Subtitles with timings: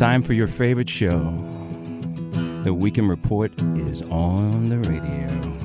[0.00, 1.10] Time for your favorite show.
[2.64, 5.59] The Weekend Report is on the radio.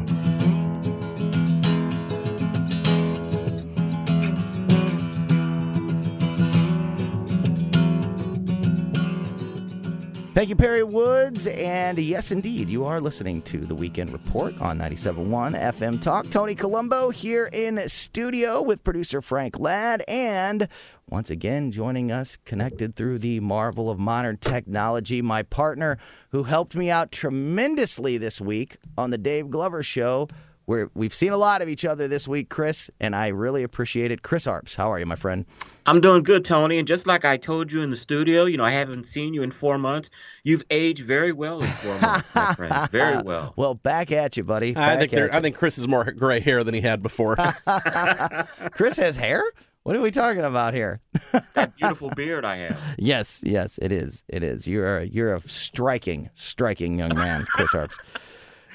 [10.36, 11.48] Thank you, Perry Woods.
[11.48, 16.30] And yes, indeed, you are listening to the Weekend Report on 97.1 FM Talk.
[16.30, 20.04] Tony Colombo here in studio with producer Frank Ladd.
[20.10, 20.68] And
[21.10, 25.98] once again, joining us, connected through the marvel of modern technology, my partner
[26.32, 30.28] who helped me out tremendously this week on the Dave Glover Show.
[30.66, 34.12] Where we've seen a lot of each other this week, Chris, and I really appreciate
[34.12, 34.24] it.
[34.24, 35.46] Chris Arps, how are you, my friend?
[35.86, 36.80] I'm doing good, Tony.
[36.80, 39.44] And just like I told you in the studio, you know, I haven't seen you
[39.44, 40.10] in four months.
[40.44, 42.90] You've aged very well in four months, my friend.
[42.92, 43.54] Very well.
[43.56, 44.76] Well, back at you, buddy.
[44.76, 45.30] I think at you.
[45.32, 47.36] I think Chris has more gray hair than he had before.
[48.72, 49.44] Chris has hair?
[49.86, 51.00] What are we talking about here?
[51.54, 52.96] that beautiful beard I have.
[52.98, 54.24] Yes, yes, it is.
[54.28, 54.68] It is.
[54.68, 57.96] You're a, you're a striking, striking young man, Chris Arps.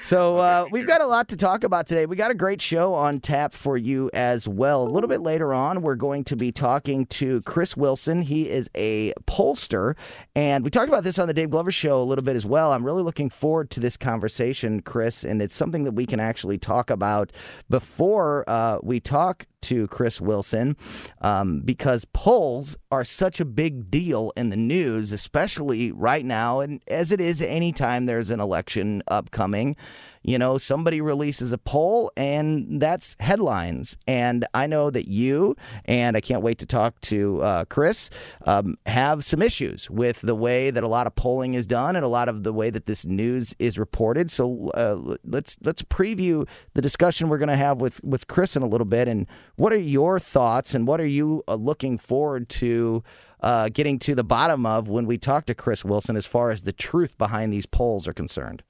[0.03, 2.05] So uh, we've got a lot to talk about today.
[2.05, 4.83] We got a great show on tap for you as well.
[4.83, 8.21] A little bit later on, we're going to be talking to Chris Wilson.
[8.21, 9.95] He is a pollster,
[10.35, 12.73] and we talked about this on the Dave Glover show a little bit as well.
[12.73, 16.57] I'm really looking forward to this conversation, Chris, and it's something that we can actually
[16.57, 17.31] talk about
[17.69, 20.75] before uh, we talk to Chris Wilson
[21.21, 26.81] um, because polls are such a big deal in the news, especially right now, and
[26.87, 29.75] as it is anytime there's an election upcoming.
[30.23, 33.97] You know, somebody releases a poll and that's headlines.
[34.07, 35.55] And I know that you,
[35.85, 38.09] and I can't wait to talk to uh, Chris,
[38.45, 42.05] um, have some issues with the way that a lot of polling is done and
[42.05, 44.29] a lot of the way that this news is reported.
[44.29, 48.61] So uh, let's let's preview the discussion we're going to have with, with Chris in
[48.61, 49.07] a little bit.
[49.07, 53.03] And what are your thoughts and what are you uh, looking forward to?
[53.43, 56.61] Uh, getting to the bottom of when we talk to Chris Wilson as far as
[56.61, 58.61] the truth behind these polls are concerned.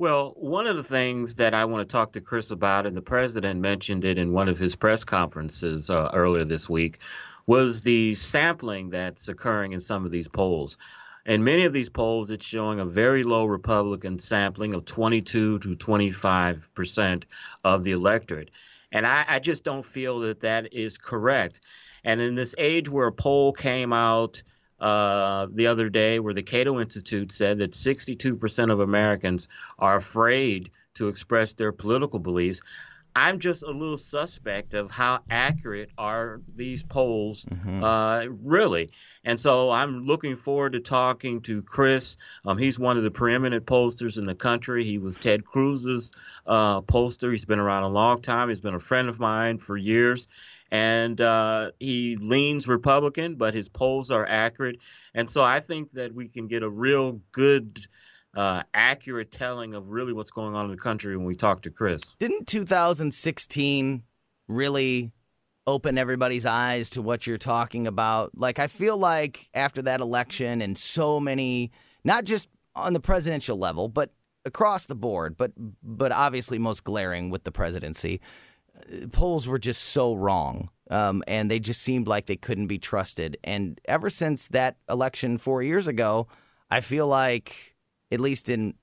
[0.00, 3.02] Well, one of the things that I want to talk to Chris about, and the
[3.02, 6.96] president mentioned it in one of his press conferences uh, earlier this week,
[7.46, 10.78] was the sampling that's occurring in some of these polls.
[11.26, 15.76] In many of these polls, it's showing a very low Republican sampling of 22 to
[15.76, 17.26] 25 percent
[17.62, 18.50] of the electorate.
[18.90, 21.60] And I, I just don't feel that that is correct.
[22.04, 24.42] And in this age where a poll came out
[24.80, 29.48] uh, the other day where the Cato Institute said that 62% of Americans
[29.78, 32.60] are afraid to express their political beliefs.
[33.14, 37.82] I'm just a little suspect of how accurate are these polls, mm-hmm.
[37.82, 38.90] uh, really.
[39.24, 42.16] And so I'm looking forward to talking to Chris.
[42.46, 44.84] Um, he's one of the preeminent pollsters in the country.
[44.84, 46.12] He was Ted Cruz's
[46.46, 47.32] uh, pollster.
[47.32, 48.48] He's been around a long time.
[48.48, 50.28] He's been a friend of mine for years
[50.70, 54.76] and uh, he leans Republican, but his polls are accurate.
[55.14, 57.80] And so I think that we can get a real good,
[58.34, 61.70] uh, accurate telling of really what's going on in the country when we talk to
[61.70, 62.14] Chris.
[62.18, 64.02] Didn't 2016
[64.46, 65.10] really
[65.66, 68.36] open everybody's eyes to what you're talking about?
[68.36, 71.72] Like, I feel like after that election and so many,
[72.04, 74.12] not just on the presidential level, but
[74.44, 75.52] across the board, but
[75.82, 78.20] but obviously most glaring with the presidency
[79.12, 80.70] polls were just so wrong.
[80.90, 83.36] Um, and they just seemed like they couldn't be trusted.
[83.44, 86.26] And ever since that election four years ago,
[86.68, 87.76] I feel like,
[88.10, 88.74] at least in,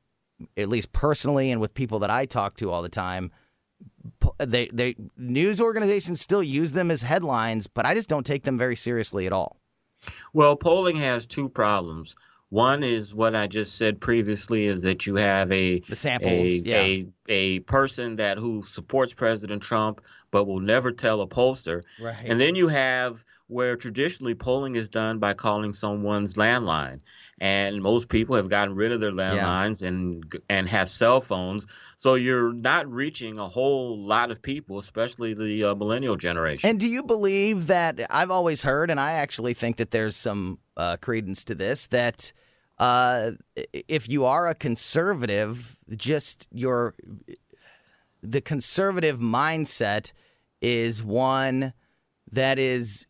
[0.56, 3.32] at least personally, and with people that I talk to all the time,
[4.40, 8.58] they they news organizations still use them as headlines, but I just don't take them
[8.58, 9.58] very seriously at all.
[10.34, 12.16] Well, polling has two problems.
[12.50, 16.48] One is what I just said previously: is that you have a The samples, a,
[16.66, 16.78] yeah.
[16.78, 20.02] a a person that who supports President Trump
[20.32, 22.16] but will never tell a pollster, Right.
[22.26, 27.00] and then you have where traditionally polling is done by calling someone's landline.
[27.40, 32.16] And most people have gotten rid of their landlines and and have cell phones, so
[32.16, 36.68] you're not reaching a whole lot of people, especially the uh, millennial generation.
[36.68, 40.60] And do you believe that I've always heard, and I actually think that there's some
[40.76, 42.34] uh, credence to this, that
[42.80, 43.32] uh,
[43.72, 46.96] if you are a conservative, just your
[48.22, 50.12] the conservative mindset
[50.62, 51.74] is one
[52.32, 53.07] that is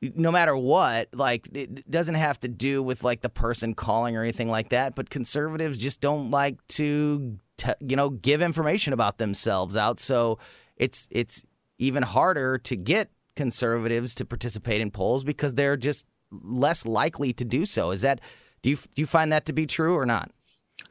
[0.00, 4.22] no matter what like it doesn't have to do with like the person calling or
[4.22, 9.18] anything like that but conservatives just don't like to t- you know give information about
[9.18, 10.00] themselves out.
[10.00, 10.38] So
[10.76, 11.44] it's it's
[11.78, 17.44] even harder to get conservatives to participate in polls because they're just less likely to
[17.44, 17.90] do so.
[17.90, 18.20] Is that
[18.62, 20.30] do you do you find that to be true or not?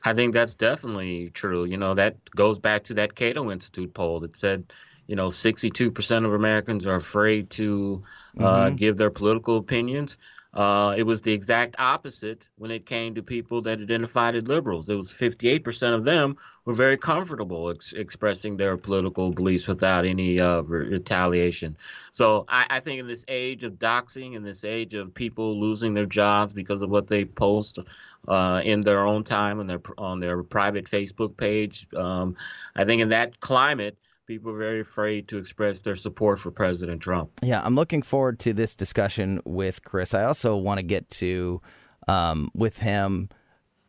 [0.04, 1.66] I think that's definitely true.
[1.66, 4.74] You know, that goes back to that Cato Institute poll that said,
[5.08, 8.04] you know, 62% of Americans are afraid to
[8.40, 10.18] uh, give their political opinions.
[10.54, 14.90] Uh, it was the exact opposite when it came to people that identified as liberals.
[14.90, 20.40] It was 58% of them were very comfortable ex- expressing their political beliefs without any
[20.40, 21.76] uh, re- retaliation.
[22.12, 25.94] So I, I think in this age of doxing, in this age of people losing
[25.94, 27.80] their jobs because of what they post
[28.28, 32.36] uh, in their own time on their on their private Facebook page, um,
[32.76, 37.02] I think in that climate, people are very afraid to express their support for President
[37.02, 37.32] Trump.
[37.42, 40.14] Yeah, I'm looking forward to this discussion with Chris.
[40.14, 41.62] I also want to get to
[42.08, 43.30] um, with him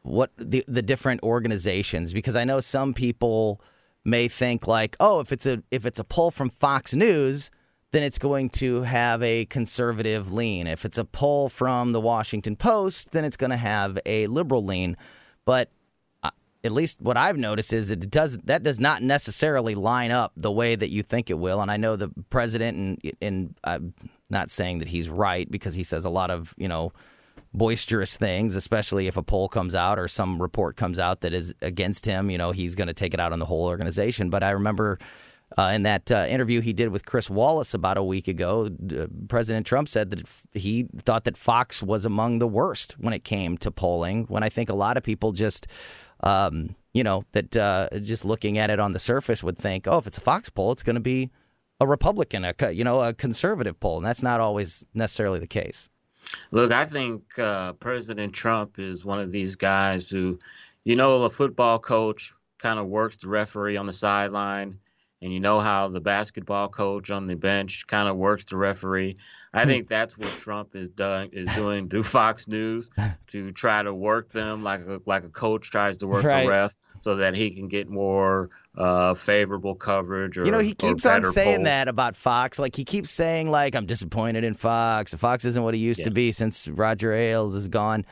[0.03, 3.61] what the the different organizations because I know some people
[4.05, 7.51] may think like, oh, if it's a if it's a poll from Fox News,
[7.91, 10.69] then it's going to have a conservative lean.
[10.69, 14.65] If it's a poll from the Washington Post, then it's going to have a liberal
[14.65, 14.97] lean.
[15.45, 15.71] But
[16.65, 20.51] at least what I've noticed is it does that does not necessarily line up the
[20.51, 21.61] way that you think it will.
[21.61, 23.95] And I know the president and and I'm
[24.29, 26.93] not saying that he's right because he says a lot of you know
[27.55, 31.55] boisterous things, especially if a poll comes out or some report comes out that is
[31.63, 32.31] against him.
[32.31, 34.31] You know, he's going to take it out on the whole organization.
[34.31, 34.99] But I remember.
[35.57, 39.07] Uh, in that uh, interview he did with Chris Wallace about a week ago, uh,
[39.29, 43.57] President Trump said that he thought that Fox was among the worst when it came
[43.57, 44.25] to polling.
[44.25, 45.67] When I think a lot of people just,
[46.21, 49.99] um, you know, that uh, just looking at it on the surface would think, oh,
[49.99, 51.31] if it's a Fox poll, it's going to be
[51.81, 55.89] a Republican, a you know, a conservative poll, and that's not always necessarily the case.
[56.51, 60.39] Look, I think uh, President Trump is one of these guys who,
[60.85, 64.79] you know, a football coach kind of works the referee on the sideline,
[65.23, 69.17] and you know how the basketball coach on the bench kind of works the referee.
[69.55, 72.91] I think that's what Trump is done is doing to Fox News
[73.29, 76.45] to try to work them like a, like a coach tries to work Right.
[76.47, 80.37] a ref, so that he can get more uh, favorable coverage.
[80.37, 81.65] Or You know, he keeps on saying polls.
[81.65, 82.59] that about Fox.
[82.59, 85.15] Like he keeps saying, like I'm disappointed in Fox.
[85.15, 88.05] Fox isn't what he used to be since Roger Ailes is gone.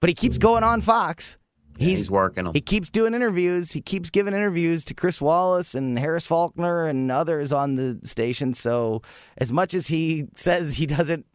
[0.00, 1.38] But he keeps going on Fox.
[1.78, 2.52] Yeah, he's, working them.
[2.54, 3.72] He keeps doing interviews.
[3.72, 8.54] He keeps giving interviews to Chris Wallace and Harris Faulkner and others on the station.
[8.54, 9.02] So,
[9.38, 11.26] as much as he says he doesn't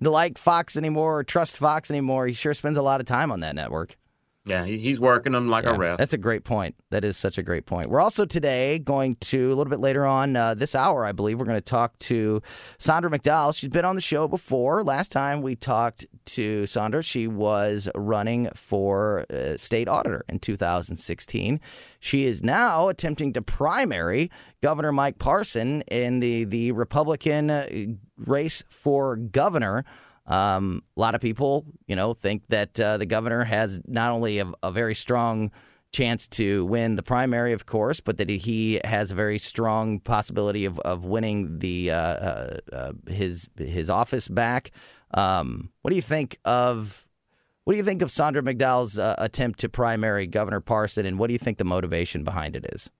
[0.00, 3.40] like Fox anymore or trust Fox anymore, he sure spends a lot of time on
[3.40, 3.96] that network.
[4.44, 5.98] Yeah, he's working them like Yeah, a ref.
[5.98, 6.74] That's a great point.
[6.90, 7.88] That is such a great point.
[7.88, 11.38] We're also today going to, a little bit later on uh, this hour, I believe,
[11.38, 12.42] we're going to talk to
[12.78, 13.56] Saundra McDowell.
[13.56, 14.82] She's been on the show before.
[14.82, 21.60] Last time we talked to Saundra, she was running for uh, state auditor in 2016.
[22.00, 24.28] She is now attempting to primary
[24.60, 27.68] Governor Mike Parson in the, the Republican uh,
[28.16, 29.84] race for governor.
[30.26, 34.38] Um, a lot of people, you know, think that uh, the governor has not only
[34.38, 35.50] a, a very strong
[35.92, 40.64] chance to win the primary, of course, but that he has a very strong possibility
[40.64, 44.70] of, of winning the uh, uh, uh, his his office back.
[45.12, 47.06] Um, what do you think of
[47.64, 51.28] what do you think of Saundra McDowell's uh, attempt to primary Governor Parson, and what
[51.28, 52.90] do you think the motivation behind it is?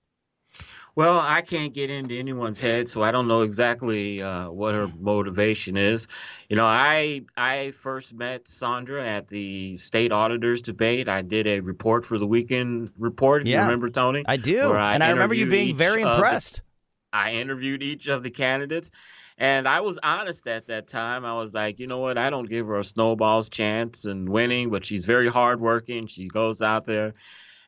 [0.95, 4.87] Well, I can't get into anyone's head, so I don't know exactly uh, what her
[4.99, 6.07] motivation is.
[6.49, 11.09] You know, I I first met Saundra at the state auditors debate.
[11.09, 13.41] I did a report for the weekend report.
[13.41, 13.61] if You Yeah.
[13.63, 14.23] remember Tony?
[14.27, 16.61] I do, Where and I remember you being very of the- impressed.
[17.11, 18.91] I interviewed each of the candidates,
[19.39, 21.25] and I was honest at that time.
[21.25, 22.19] I was like, you know what?
[22.19, 26.05] I don't give her a snowball's chance in winning, but she's very hardworking.
[26.07, 27.13] She goes out there,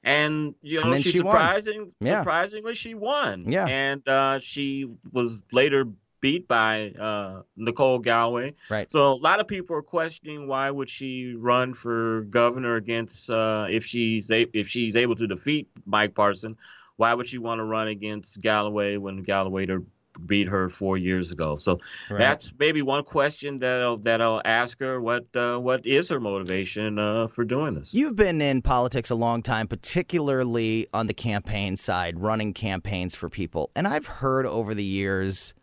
[0.06, 1.34] and you know, she's she won.
[1.34, 1.92] surprising.
[2.00, 2.22] Yeah.
[2.22, 3.46] Surprisingly, she won.
[3.52, 3.66] Yeah.
[3.68, 5.88] and uh, she was later
[6.22, 8.54] beat by uh, Nicole Galloway.
[8.70, 8.90] Right.
[8.90, 13.68] So a lot of people are questioning why would she run for governor against uh,
[13.70, 16.56] if she's a- if she's able to defeat Mike Parson.
[16.98, 19.66] Why would she want to run against Galloway when Galloway
[20.26, 21.56] beat her four years ago?
[21.56, 21.80] So
[22.10, 22.20] Right.
[22.20, 25.02] that's maybe one question that I'll, that I'll ask her.
[25.02, 27.94] What uh, what is her motivation uh, for doing this?
[27.94, 33.30] You've been in politics a long time, particularly on the campaign side, running campaigns for
[33.30, 33.72] people.
[33.76, 35.54] And I've heard over the years,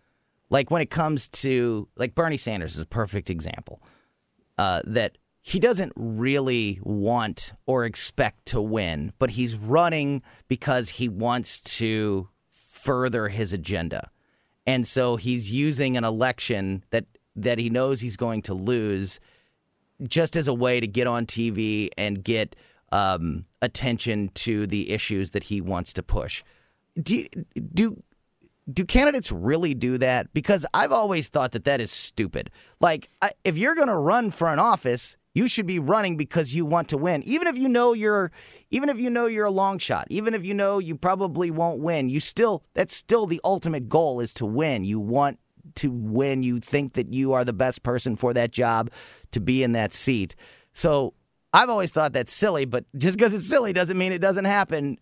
[0.50, 3.82] like when it comes to, like Bernie Sanders is a perfect example,
[4.58, 11.08] uh, that he doesn't really want or expect to win, but he's running because he
[11.08, 14.10] wants to further his agenda.
[14.66, 19.18] And so he's using an election that that he knows he's going to lose
[20.02, 22.54] just as a way to get on TV and get
[22.90, 26.44] um, attention to the issues that he wants to push.
[27.00, 27.26] Do
[27.72, 28.02] do
[28.72, 30.32] do candidates really do that?
[30.32, 32.50] Because I've always thought that that is stupid.
[32.80, 36.54] Like, I, if you're going to run for an office, you should be running because
[36.54, 37.22] you want to win.
[37.22, 38.30] Even if you know you're,
[38.70, 41.80] even if you know you're a long shot, even if you know you probably won't
[41.80, 44.84] win, you still that's still the ultimate goal is to win.
[44.84, 45.38] You want
[45.76, 46.42] to win.
[46.42, 48.90] You think that you are the best person for that job
[49.30, 50.34] to be in that seat.
[50.72, 51.14] So
[51.52, 54.98] I've always thought that's silly, but just because it's silly doesn't mean it doesn't happen.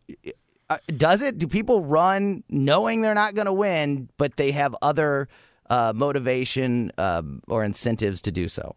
[0.68, 1.38] Uh, does it?
[1.38, 5.28] Do people run knowing they're not going to win, but they have other
[5.68, 8.76] uh, motivation um, or incentives to do so?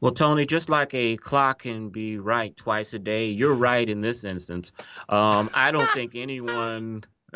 [0.00, 4.00] Well, Tony, just like a clock can be right twice a day, you're right in
[4.00, 4.72] this instance.
[5.08, 7.04] Um, I don't think anyone.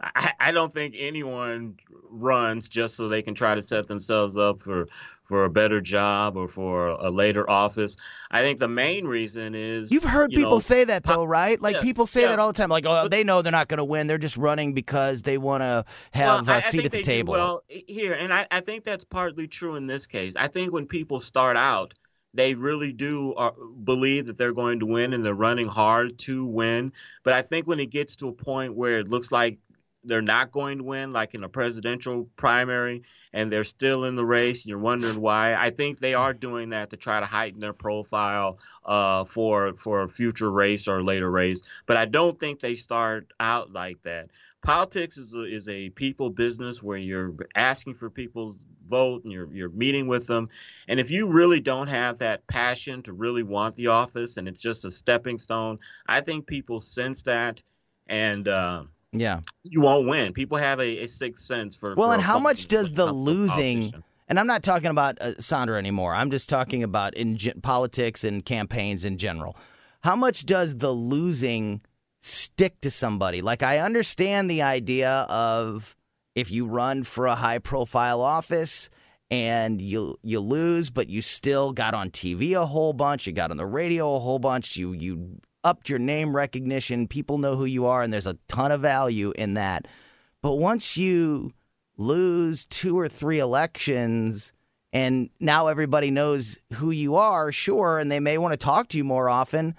[0.00, 1.76] I, I don't think anyone
[2.10, 4.88] runs just so they can try to set themselves up for
[5.24, 7.96] for a better job or for a later office.
[8.30, 11.60] I think the main reason is You've heard you people know, say that though, right?
[11.60, 12.28] Like yeah, people say yeah.
[12.28, 12.68] that all the time.
[12.68, 14.06] Like, oh, they know they're not going to win.
[14.06, 16.92] They're just running because they want to have well, I- a I seat think at
[16.92, 17.32] the they do table.
[17.32, 20.34] Well, eh, here, and I, I think that's partly true in this case.
[20.36, 21.94] I think when people start out,
[22.34, 26.46] they really do uh, believe that they're going to win and they're running hard to
[26.46, 26.92] win.
[27.22, 29.58] But I think when it gets to a point where it looks like
[30.06, 34.24] they're not going to win, like in a presidential primary, and they're still in the
[34.24, 35.54] race, you're wondering why.
[35.54, 40.02] I think they are doing that to try to heighten their profile uh, for for
[40.02, 41.62] a future race or later race.
[41.86, 44.28] But I don't think they start out like that
[44.64, 49.50] politics is a, is a people business where you're asking for people's vote and you're
[49.52, 50.48] you're meeting with them
[50.88, 54.60] and if you really don't have that passion to really want the office and it's
[54.60, 57.62] just a stepping stone i think people sense that
[58.06, 59.40] and uh, yeah.
[59.62, 62.66] you won't win people have a, a sixth sense for Well, for and how much
[62.66, 63.78] does the comes to a losing?
[63.78, 64.04] politician.
[64.26, 66.14] And I'm not talking about uh, Saundra anymore.
[66.14, 69.54] I'm just talking about in gen- politics and campaigns in general.
[70.02, 71.82] How much does the losing
[72.22, 73.42] stick to somebody?
[73.42, 75.94] Like, I understand the idea of
[76.34, 78.90] if you run for a high profile office
[79.30, 83.50] and you you lose, but you still got on TV a whole bunch, you got
[83.50, 87.64] on the radio a whole bunch, you you upped your name recognition, people know who
[87.64, 89.86] you are, and there's a ton of value in that.
[90.42, 91.52] But once you
[91.96, 94.52] lose two or three elections
[94.92, 98.98] and now everybody knows who you are, sure, and they may want to talk to
[98.98, 99.74] you more often,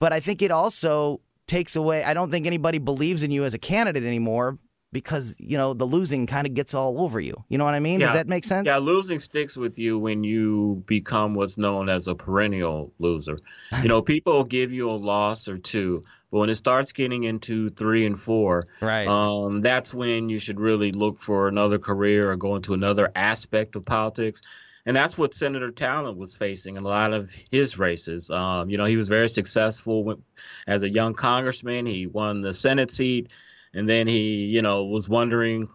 [0.00, 3.54] but I think it also takes away I don't think anybody believes in you as
[3.54, 4.58] a candidate anymore
[4.92, 7.44] because, you know, the losing kind of gets all over you.
[7.48, 8.00] You know what I mean?
[8.00, 8.66] Does that make sense?
[8.66, 13.38] Yeah, losing sticks with you when you become what's known as a perennial loser.
[13.82, 17.68] You know, people give you a loss or two, but when it starts getting into
[17.68, 19.06] three and four, Right.
[19.06, 23.76] um, that's when you should really look for another career or go into another aspect
[23.76, 24.40] of politics.
[24.86, 28.30] And that's what Senator Talent was facing in a lot of his races.
[28.30, 30.22] Um, you know, he was very successful when,
[30.66, 31.84] as a young congressman.
[31.84, 33.30] He won the Senate seat,
[33.74, 35.68] and then he, you know, was wondering,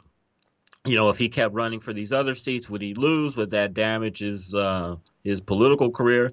[0.86, 3.38] you know, if he kept running for these other seats, would he lose?
[3.38, 6.32] Would that damage his uh, his political career?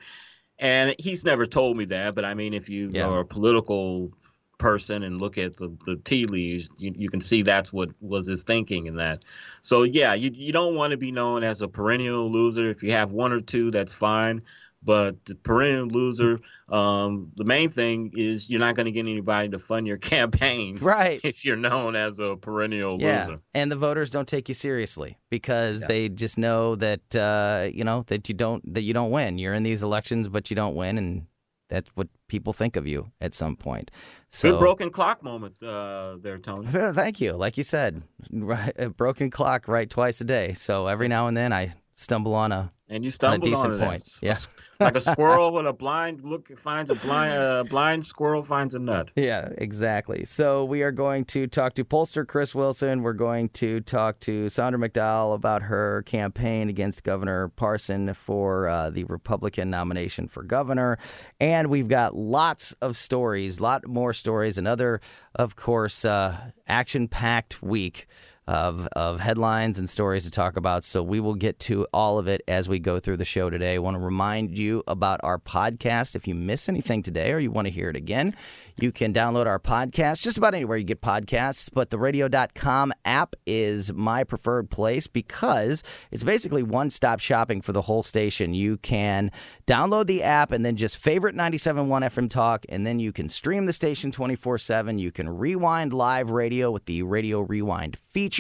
[0.59, 3.07] And he's never told me that, but I mean, if you Yeah.
[3.07, 4.13] are a political
[4.59, 8.27] person and look at the, the tea leaves, you, you can see that's what was
[8.29, 9.25] his thinking in that.
[9.63, 12.69] So yeah, you you don't want to be known as a perennial loser.
[12.69, 14.43] If you have one or two, that's fine.
[14.83, 19.51] But the perennial loser, um, the main thing is you're not going to get anybody
[19.51, 21.21] to fund your campaigns right.
[21.23, 23.39] if you're known as a perennial Yeah, loser.
[23.53, 25.87] and the voters don't take you seriously because Yeah.
[25.89, 29.37] they just know that uh, you know that you don't that you don't win.
[29.39, 31.27] You're in these elections, but you don't win, and
[31.69, 33.91] that's what people think of you at some point.
[34.31, 36.67] So, Good broken clock moment uh, there, Tony.
[36.71, 37.35] Thank you.
[37.35, 40.55] Like you said, right, a broken clock right twice a day.
[40.55, 43.85] So every now and then I stumble on a and you stumbled decent on it.
[43.85, 44.37] point, It's yeah.
[44.85, 48.81] like a squirrel with a blind look finds a blind uh, blind squirrel finds a
[48.81, 49.13] nut.
[49.15, 50.25] Yeah, exactly.
[50.25, 53.03] So we are going to talk to pollster Chris Wilson.
[53.03, 58.91] We're going to talk to Saundra McDowell about her campaign against Governor Parson for uh,
[58.91, 60.99] the Republican nomination for governor.
[61.41, 65.01] And we've got lots of stories, lot more stories, another,
[65.37, 68.09] of course, uh, action-packed week
[68.51, 70.83] of, of headlines and stories to talk about.
[70.83, 73.77] So we will get to all of it as we go through the show today.
[73.77, 76.17] I want to remind you about our podcast.
[76.17, 78.35] If you miss anything today or you want to hear it again,
[78.77, 81.71] you can download our podcast just about anywhere you get podcasts.
[81.73, 87.71] But the radio.com app is my preferred place because it's basically one stop shopping for
[87.71, 88.53] the whole station.
[88.53, 89.31] You can
[89.69, 93.67] download the app and then just favorite 97.1 FM Talk, and then you can stream
[93.67, 94.99] the station 24 7.
[94.99, 98.40] You can rewind live radio with the Radio Rewind feature.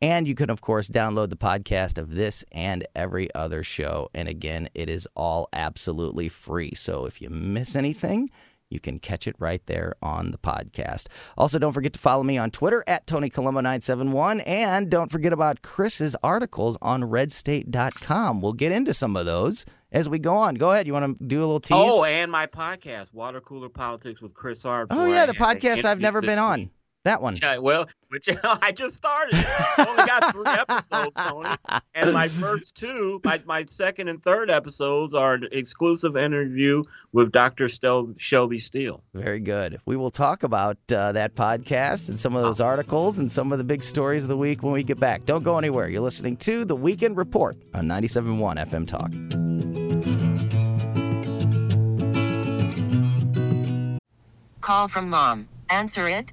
[0.00, 4.08] And you can, of course, download the podcast of this and every other show.
[4.14, 6.74] And again, it is all absolutely free.
[6.74, 8.30] So if you miss anything,
[8.68, 11.06] you can catch it right there on the podcast.
[11.36, 14.42] Also, don't forget to follow me on Twitter at Tony Colombo971.
[14.46, 18.40] And don't forget about Chris's articles on redstate.com.
[18.40, 20.56] We'll get into some of those as we go on.
[20.56, 20.86] Go ahead.
[20.86, 21.76] You want to do a little tease?
[21.78, 24.88] Oh, and my podcast, Water Cooler Politics with Chris Arps.
[24.90, 26.70] Oh, yeah, the podcast I've never been on.
[27.06, 27.12] Week.
[27.12, 27.36] That one.
[27.40, 29.34] Yeah, well, which I just started.
[29.34, 31.56] I only got three episodes, Tony,
[31.94, 37.32] and my first two, my, my second and third episodes are an exclusive interview with
[37.32, 37.68] Dr.
[37.68, 39.02] Stel- Shelby Steele.
[39.14, 39.80] Very good.
[39.86, 43.58] We will talk about uh, that podcast and some of those articles and some of
[43.58, 45.24] the big stories of the week when we get back.
[45.24, 45.88] Don't go anywhere.
[45.88, 49.10] You're listening to The Weekend Report on 97.1 FM Talk.
[54.60, 55.48] Call from mom.
[55.70, 56.32] Answer it.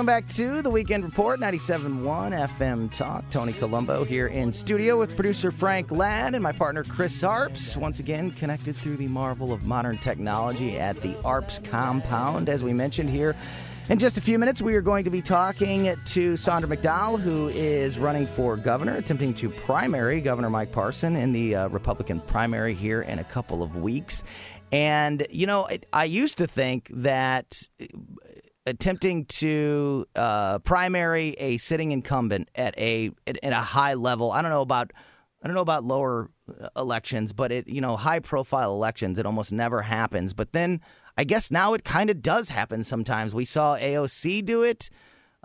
[0.00, 3.28] Welcome back to the Weekend Report, 97.1 FM Talk.
[3.28, 7.76] Tony Colombo here in studio with producer Frank Ladd and my partner Chris Arps.
[7.76, 12.48] Once again, connected through the marvel of modern technology at the Arps compound.
[12.48, 13.36] As we mentioned here,
[13.90, 17.48] in just a few minutes, we are going to be talking to Saundra McDowell, who
[17.48, 22.72] is running for governor, attempting to primary Governor Mike Parson in the uh, Republican primary
[22.72, 24.24] here in a couple of weeks.
[24.72, 27.68] And, you know, I used to think that
[28.70, 34.32] attempting to uh, primary a sitting incumbent at a at, at a high level.
[34.32, 34.92] I don't know about
[35.42, 36.30] I don't know about lower
[36.76, 40.32] elections, but it you know high profile elections it almost never happens.
[40.32, 40.80] But then
[41.16, 43.34] I guess now it kind of does happen sometimes.
[43.34, 44.88] We saw AOC do it.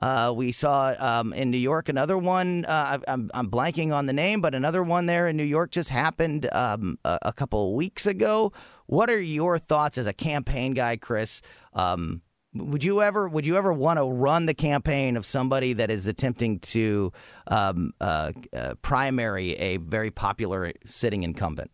[0.02, 2.66] Uh, we saw um, in New York another one.
[2.66, 5.90] Uh, I'm, I'm blanking on the name, but another one there in New York just
[5.90, 8.52] happened um, a, a couple weeks ago.
[8.88, 11.42] What are your thoughts as a campaign guy, Chris?
[11.74, 12.22] Um,
[12.56, 16.08] would you ever would you ever want to run the campaign of somebody that is
[16.08, 17.12] attempting to
[17.48, 21.72] um, uh, uh, primary a very popular sitting incumbent?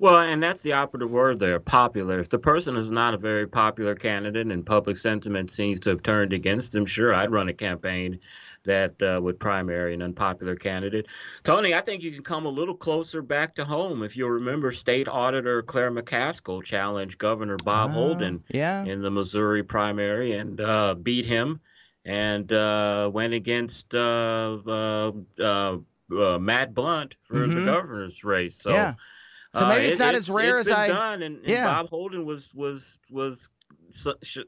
[0.00, 2.18] Well, and that's the operative word there, popular.
[2.18, 6.02] If the person is not a very popular candidate and public sentiment seems to have
[6.02, 8.18] turned against them, sure, I'd run a campaign
[8.64, 11.06] that uh, would primary an unpopular candidate.
[11.42, 14.02] Tony, I think you can come a little closer back to home.
[14.02, 18.84] If you'll remember, State Auditor Claire McCaskill challenged Governor Bob Ah, Holden yeah.
[18.84, 21.60] in the Missouri primary and uh, beat him
[22.04, 25.78] and uh, went against uh, uh, uh,
[26.12, 27.64] uh, Matt Blunt for the Mhm.
[27.64, 28.56] governor's race.
[28.56, 28.94] So, Yeah.
[29.52, 31.64] So maybe it's uh, not as rare as been I- done, and, and Yeah.
[31.64, 33.48] Bob Holden was was was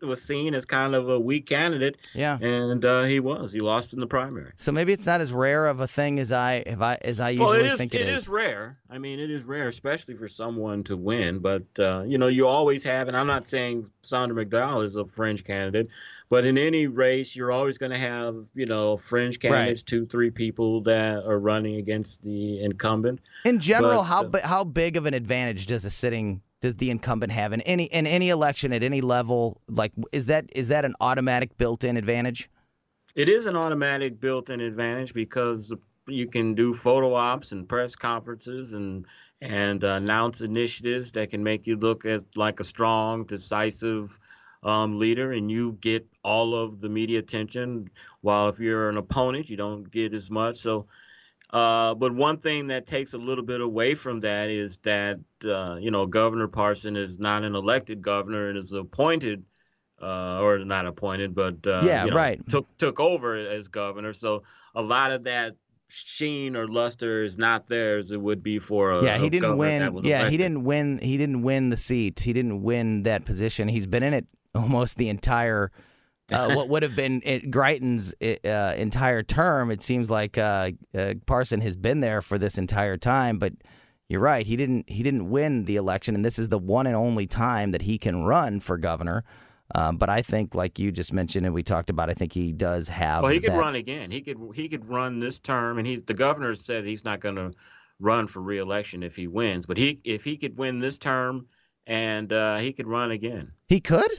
[0.02, 2.38] was seen as kind of a weak candidate, Yeah.
[2.40, 3.52] and uh, he was.
[3.52, 4.52] He lost in the primary.
[4.56, 7.30] So maybe it's not as rare of a thing as I if I as I
[7.30, 7.76] usually Well, it is.
[7.76, 8.78] think it is rare.
[8.90, 11.40] I mean, it is rare, especially for someone to win.
[11.40, 15.04] But uh, you know, you always have, and I'm not saying Saundra McDowell is a
[15.06, 15.90] fringe candidate,
[16.28, 20.30] but in any race, you're always going to have, you know, fringe candidates, two, three
[20.30, 23.20] people that are running against the incumbent.
[23.44, 26.90] In general, But, how uh, how big of an advantage does a sitting does the
[26.90, 29.60] incumbent have in any in any election at any level?
[29.68, 32.48] Like, is that is that an automatic built-in advantage?
[33.14, 35.74] It is an automatic built-in advantage because
[36.06, 39.04] you can do photo ops and press conferences and
[39.42, 44.16] and uh, announce initiatives that can make you look as like a strong, decisive
[44.62, 47.88] um, leader, and you get all of the media attention.
[48.20, 50.56] While if you're an opponent, you don't get as much.
[50.56, 50.86] So,
[51.52, 55.76] uh, but one thing that takes a little bit away from that is that uh,
[55.80, 59.44] you know Governor Parson is not an elected governor and is appointed.
[60.00, 62.40] Uh, or not appointed, but uh, yeah, you know, right.
[62.48, 64.42] Took took over as governor, so
[64.74, 65.54] a lot of that
[65.92, 69.58] sheen or luster is not there as it would be for a yeah he didn't
[69.58, 73.68] win yeah he didn't win he didn't win the seat he didn't win that position
[73.68, 75.70] he's been in it almost the entire
[76.32, 78.12] uh, what would have been it, Greitens'
[78.44, 79.70] uh, entire term.
[79.70, 83.52] It seems like uh, uh, Parson has been there for this entire time, but
[84.08, 84.46] you're right.
[84.46, 84.88] He didn't.
[84.90, 87.98] He didn't win the election, and this is the one and only time that he
[87.98, 89.24] can run for governor.
[89.74, 92.52] Um, but I think, like you just mentioned, and we talked about, I think he
[92.52, 93.22] does have.
[93.22, 94.10] Well, he could that- run again.
[94.10, 97.36] He could he could run this term, and he's the governor said he's not going
[97.36, 97.52] to
[97.98, 99.66] run for reelection if he wins.
[99.66, 101.46] But he if he could win this term,
[101.86, 103.52] and uh, he could run again.
[103.66, 104.10] He could.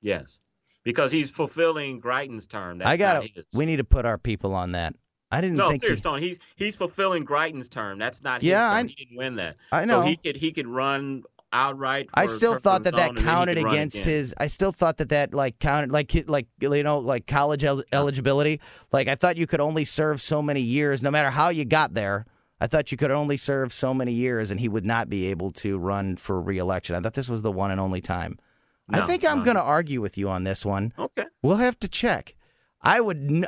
[0.00, 0.40] Yes,
[0.86, 2.78] because he's fulfilling Greitens' term.
[2.78, 3.44] That's I got to.
[3.52, 4.94] We need to put our people on that.
[5.30, 5.82] I didn't No, think.
[5.82, 6.22] he- serious, Stone.
[6.22, 7.98] He's he's fulfilling Greitens' term.
[7.98, 8.86] That's not his Yeah, term.
[8.86, 9.56] I- he didn't win that.
[9.72, 10.00] I know.
[10.00, 12.10] So he could he could run outright.
[12.10, 14.08] For I still thought that that he counted against again.
[14.08, 14.34] his.
[14.38, 18.60] I still thought that that like counted like like you know like college el- eligibility.
[18.92, 21.94] Like I thought you could only serve so many years, no matter how you got
[21.94, 22.24] there.
[22.58, 25.50] I thought you could only serve so many years, and he would not be able
[25.50, 26.96] to run for reelection.
[26.96, 28.38] I thought this was the one and only time.
[28.88, 29.44] I think I'm no.
[29.44, 30.92] going to argue with you on this one.
[30.98, 31.24] Okay.
[31.42, 32.34] We'll have to check.
[32.80, 33.16] I would.
[33.18, 33.46] N-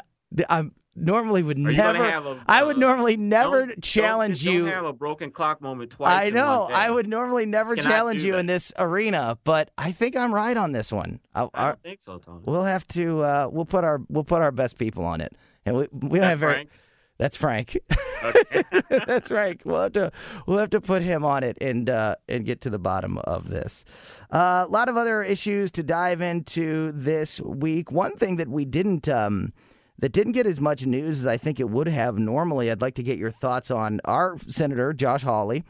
[0.50, 0.64] I
[0.96, 2.02] normally would Are you never.
[2.04, 4.60] have a- I would uh, normally never Don't- challenge don't, you.
[4.64, 6.26] Don't have a broken clock moment twice.
[6.26, 6.68] I know.
[6.72, 8.38] I would normally never Cannot challenge you that.
[8.40, 11.20] in this arena, but I think I'm right on this one.
[11.34, 12.42] I, I don't think so, Tony.
[12.44, 13.22] we'll have to.
[13.22, 14.00] Uh, we'll put our.
[14.08, 15.32] We'll put our best people on it,
[15.64, 16.52] and we we don't That's have very.
[16.54, 16.70] Frank.
[17.18, 17.76] That's Frank.
[18.22, 18.62] Okay.
[19.06, 19.60] That's right.
[19.64, 20.12] We'll have to
[20.46, 23.48] we'll have to put him on it and uh, and get to the bottom of
[23.48, 23.84] this.
[24.32, 27.90] Uh, a lot of other issues to dive into this week.
[27.90, 29.52] One thing that we didn't um,
[29.98, 32.70] that didn't get as much news as I think it would have normally.
[32.70, 35.64] I'd like to get your thoughts on our senator Josh Hawley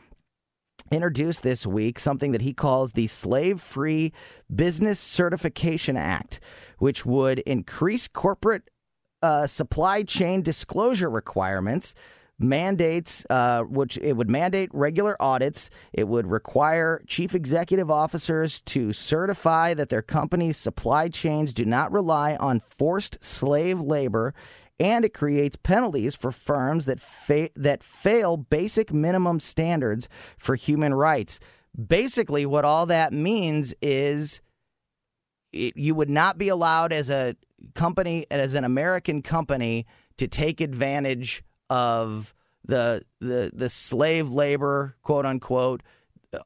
[0.91, 4.13] introduced this week something that he calls the Slave Free
[4.55, 6.41] Business Certification Act,
[6.79, 8.71] which would increase corporate
[9.23, 11.95] uh, supply chain disclosure requirements.
[12.41, 15.71] Mandates, uh, which it would mandate regular audits.
[15.93, 21.91] It would require chief executive officers to certify that their company's supply chains do not
[21.91, 24.35] rely on forced slave labor
[24.81, 30.95] and it creates penalties for firms that fa- that fail basic minimum standards for human
[30.95, 31.41] rights.
[31.87, 34.41] Basically, what all that means is
[35.53, 37.37] it, you would not be allowed as a
[37.75, 45.27] company as an American company to take advantage of the the the slave labor quote
[45.27, 45.83] unquote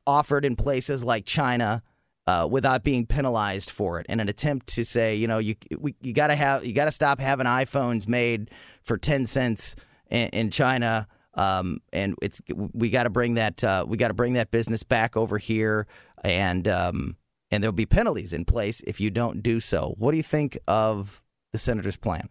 [0.06, 1.82] offered in places like China
[2.26, 4.06] uh, without being penalized for it.
[4.08, 6.84] In an attempt to say, you know, you we, you got to have you got
[6.84, 8.50] to stop having iPhones made
[8.82, 9.74] for ten cents
[10.10, 12.40] in, in China, um, and it's
[12.72, 15.86] we got to bring that uh, we got to bring that business back over here,
[16.22, 17.16] and um,
[17.52, 19.94] and there'll be penalties in place if you don't do so.
[19.98, 22.28] What do you think of the senator's plan?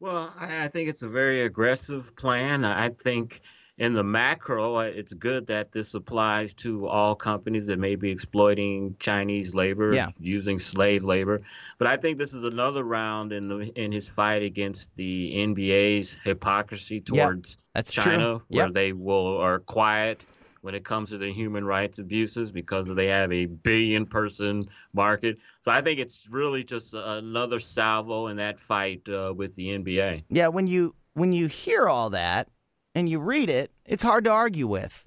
[0.00, 2.64] Well, I, I think it's a very aggressive plan.
[2.64, 3.40] I think
[3.78, 8.10] in the macro, uh, it's good that this applies to all companies that may be
[8.10, 10.08] exploiting Chinese labor, Yeah.
[10.18, 11.40] using slave labor.
[11.78, 16.18] But I think this is another round in the in his fight against the NBA's
[16.24, 18.02] hypocrisy Yeah, towards true.
[18.02, 20.26] China, where they will are quiet
[20.66, 25.38] when it comes to the human rights abuses because they have a billion person market.
[25.60, 30.24] So I think it's really just another salvo in that fight uh, with the NBA.
[30.28, 32.48] Yeah, when you when you hear all that
[32.96, 35.06] and you read it, it's hard to argue with.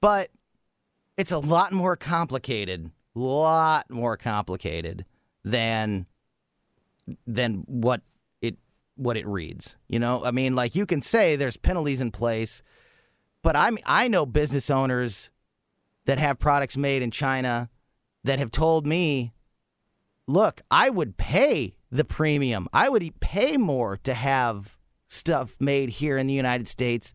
[0.00, 0.30] But
[1.18, 5.04] it's a lot more complicated, a lot more complicated
[5.44, 6.06] than
[7.26, 8.00] than what
[8.40, 8.56] it
[8.96, 9.76] what it reads.
[9.86, 12.62] You know, I mean, like you can say there's penalties in place,
[13.44, 15.30] but I'm I know business owners
[16.06, 17.70] that have products made in China
[18.24, 19.32] that have told me
[20.26, 22.66] look, I would pay the premium.
[22.72, 24.76] I would pay more to have
[25.06, 27.12] stuff made here in the United States,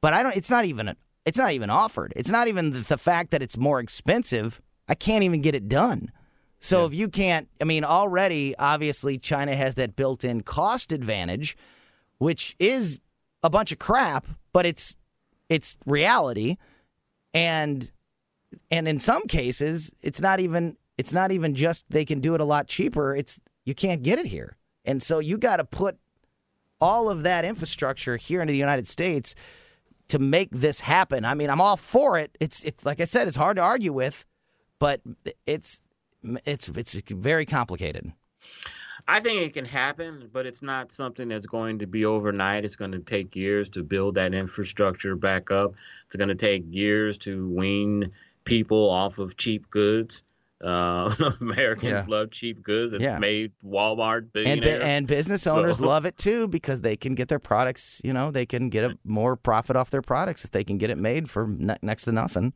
[0.00, 0.36] but I don't.
[0.36, 0.94] It's not even.
[1.26, 2.12] It's not even offered.
[2.16, 4.60] It's not even the, the fact that it's more expensive.
[4.88, 6.12] I can't even get it done.
[6.60, 11.56] So if you can't, I mean, already obviously China has that built-in cost advantage,
[12.18, 13.00] which is
[13.42, 14.96] a bunch of crap, but it's
[15.48, 16.56] it's reality,
[17.32, 17.90] and
[18.70, 22.40] and in some cases it's not even it's not even just they can do it
[22.40, 25.98] a lot cheaper it's you can't get it here and so you got to put
[26.80, 29.34] all of that infrastructure here into the United States
[30.08, 31.24] to make this happen.
[31.24, 32.36] I mean, I'm all for it.
[32.40, 34.26] It's it's like I said, it's hard to argue with,
[34.78, 35.00] but
[35.46, 35.80] it's
[36.44, 38.12] it's it's very complicated.
[39.06, 42.64] I think it can happen, but it's not something that's going to be overnight.
[42.64, 45.74] It's going to take years to build that infrastructure back up.
[46.06, 48.10] It's going to take years to wean
[48.44, 50.22] people off of cheap goods.
[50.64, 52.04] Uh, Americans Yeah.
[52.08, 52.94] love cheap goods.
[52.94, 53.18] It's Yeah.
[53.18, 54.78] made Walmart And, billionaire.
[54.78, 58.14] bu- and business owners So- love it too because they can get their products, you
[58.14, 60.96] know, they can get a, more profit off their products if they can get it
[60.96, 62.54] made for ne- next to nothing.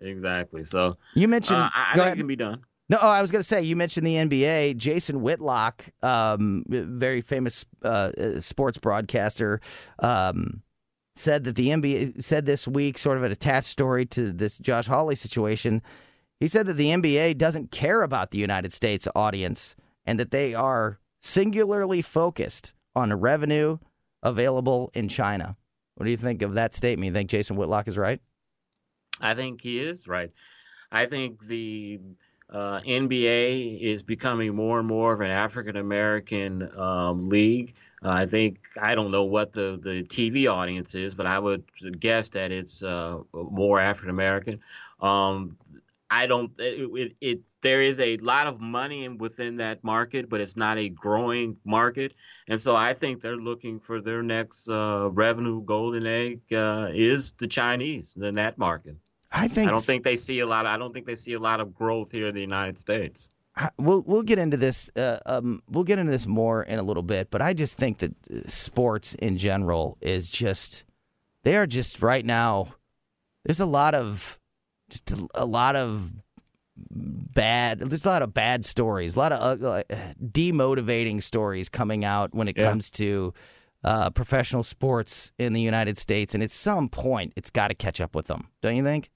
[0.00, 0.62] Exactly.
[0.64, 2.16] So You mentioned, uh, I, I think ahead.
[2.16, 2.62] it can be done.
[2.90, 4.76] No, oh, I was going to say you mentioned the NBA.
[4.76, 9.60] Jason Whitlock, um, very famous uh, uh, sports broadcaster,
[10.00, 10.62] um,
[11.16, 14.86] said that the NBA said this week, sort of an attached story to this Josh
[14.86, 15.80] Hawley situation.
[16.40, 20.54] He said that the NBA doesn't care about the United States audience and that they
[20.54, 23.78] are singularly focused on revenue
[24.22, 25.56] available in China.
[25.94, 27.06] What do you think of that statement?
[27.06, 28.20] You think Jason Whitlock is right?
[29.20, 30.30] I think he is right.
[30.90, 32.00] I think the
[32.54, 37.74] uh, NBA is becoming more and more of an African American um, league.
[38.00, 41.64] Uh, I think I don't know what the, the TV audience is, but I would
[41.98, 44.60] guess that it's uh, more African American.
[45.00, 45.58] Um,
[46.08, 46.52] I don't.
[46.60, 50.56] It, it, it there is a lot of money in, within that market, but it's
[50.56, 52.14] not a growing market,
[52.46, 57.32] and so I think they're looking for their next uh, revenue golden egg uh, is
[57.32, 58.96] the Chinese in that market.
[59.36, 60.64] I think I don't think they see a lot.
[60.64, 63.28] Of, I don't think they see a lot of growth here in the United States.
[63.56, 64.90] I- we'll we'll get into this.
[64.96, 67.30] Uh, um, we'll get into this more in a little bit.
[67.30, 70.84] But I just think that uh, sports in general is just
[71.42, 72.74] they are just right now.
[73.44, 74.38] There's a lot of
[74.88, 76.14] just a, a lot of
[76.76, 77.80] bad.
[77.80, 79.16] There's a lot of bad stories.
[79.16, 79.82] A lot of uh,
[80.22, 82.70] demotivating stories coming out when it Yeah.
[82.70, 83.34] comes to.
[83.86, 88.00] Uh, professional sports in the United States, and at some point, it's got to catch
[88.00, 89.10] up with them, don't you think?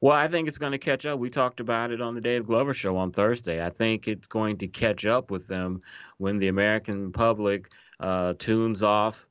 [0.00, 1.18] Well, I think it's going to catch up.
[1.18, 3.64] We talked about it on the Dave Glover show on Thursday.
[3.64, 5.80] I think it's going to catch up with them
[6.18, 7.68] when the American public
[8.00, 9.26] uh, tunes off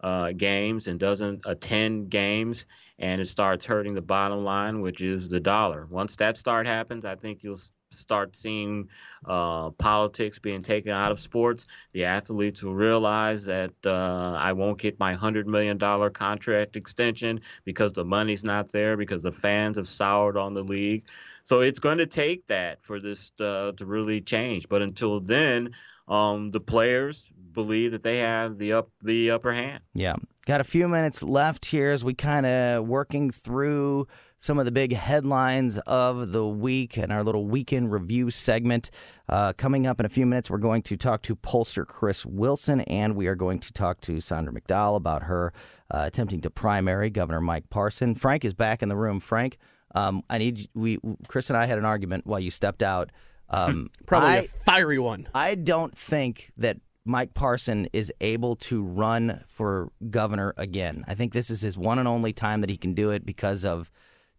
[0.00, 2.66] uh, games and doesn't attend games,
[2.98, 5.86] and it starts hurting the bottom line, which is the dollar.
[5.90, 7.58] Once that start happens, I think you'll
[7.92, 8.88] start seeing
[9.24, 11.66] uh, politics being taken out of sports.
[11.92, 17.40] The athletes will realize that uh, I won't get my hundred million dollar contract extension
[17.64, 21.04] because the money's not there because the fans have soured on the league.
[21.44, 24.68] So it's going to take that for this uh, to really change.
[24.68, 25.70] But until then,
[26.08, 29.82] um, the players believe that they have the up the upper hand.
[29.94, 30.16] Yeah.
[30.46, 34.08] Got a few minutes left here as we kind of working through
[34.42, 38.90] some of the big headlines of the week and our little weekend review segment.
[39.28, 42.80] Uh, coming up in a few minutes, we're going to talk to pollster Chris Wilson,
[42.80, 45.52] and we are going to talk to Saundra McDowell about her
[45.92, 48.16] uh, attempting to primary Governor Mike Parson.
[48.16, 49.20] Frank is back in the room.
[49.20, 49.58] Frank,
[49.94, 53.10] um, I need we Chris and I had an argument while you stepped out.
[53.48, 55.28] Um, Probably I- a fiery one.
[55.32, 61.04] I don't think that Mike Parson is able to run for governor again.
[61.06, 63.64] I think this is his one and only time that he can do it because
[63.64, 63.88] of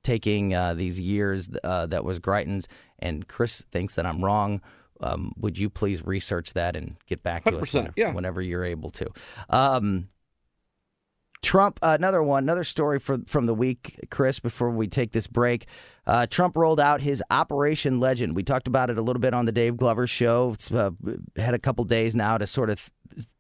[0.04, 2.68] taking uh, these years uh, that was Greitens.
[3.00, 4.62] And Chris thinks that I'm wrong.
[5.02, 8.14] Um, would you please research that and get back to us whenever, yeah.
[8.14, 9.08] whenever you're able to?
[9.50, 10.10] Um,
[11.44, 15.28] Trump, uh, another one, another story for, from the week, Chris, before we take this
[15.28, 15.68] break.
[16.08, 18.34] Uh, Trump rolled out his Operation Legend.
[18.34, 20.52] We talked about it a little bit on the Dave Glover show.
[20.54, 20.92] It's uh,
[21.36, 22.90] had a couple days now to sort of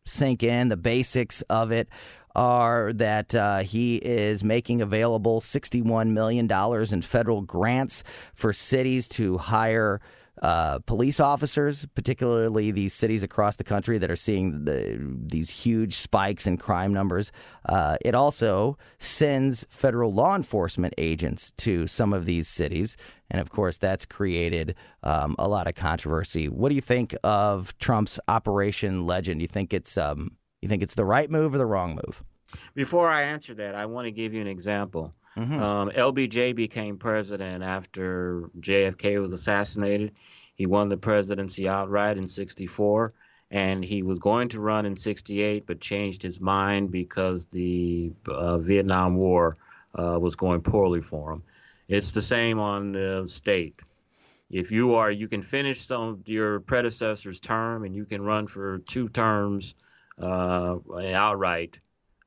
[0.05, 0.67] sink in.
[0.67, 1.87] The basics of it
[2.35, 6.49] are that uh, he is making available $61 million
[6.91, 10.01] in federal grants for cities to hire
[10.41, 15.95] uh, police officers, particularly these cities across the country that are seeing the, these huge
[15.95, 17.31] spikes in crime numbers.
[17.69, 22.97] Uh, it also sends federal law enforcement agents to some of these cities.
[23.29, 26.49] And of course, that's created um, a lot of controversy.
[26.49, 29.39] What do you think of Trump's Operation Legend?
[29.39, 30.31] You think it's um,
[30.63, 32.23] you think it's the right move or the wrong move?
[32.73, 35.13] Before I answer that, I want to give you an example.
[35.37, 35.59] Mhm.
[35.59, 40.13] Um, LBJ became president after JFK was assassinated.
[40.55, 43.13] He won the presidency outright in 64,
[43.49, 48.59] and he was going to run in 68, but changed his mind because the uh,
[48.59, 49.57] Vietnam War
[49.95, 51.43] uh, was going poorly for him.
[51.87, 53.79] It's the same on the state.
[54.51, 58.45] If you are, you can finish some of your predecessor's term, and you can run
[58.45, 59.73] for two terms
[60.19, 60.77] uh,
[61.13, 61.79] outright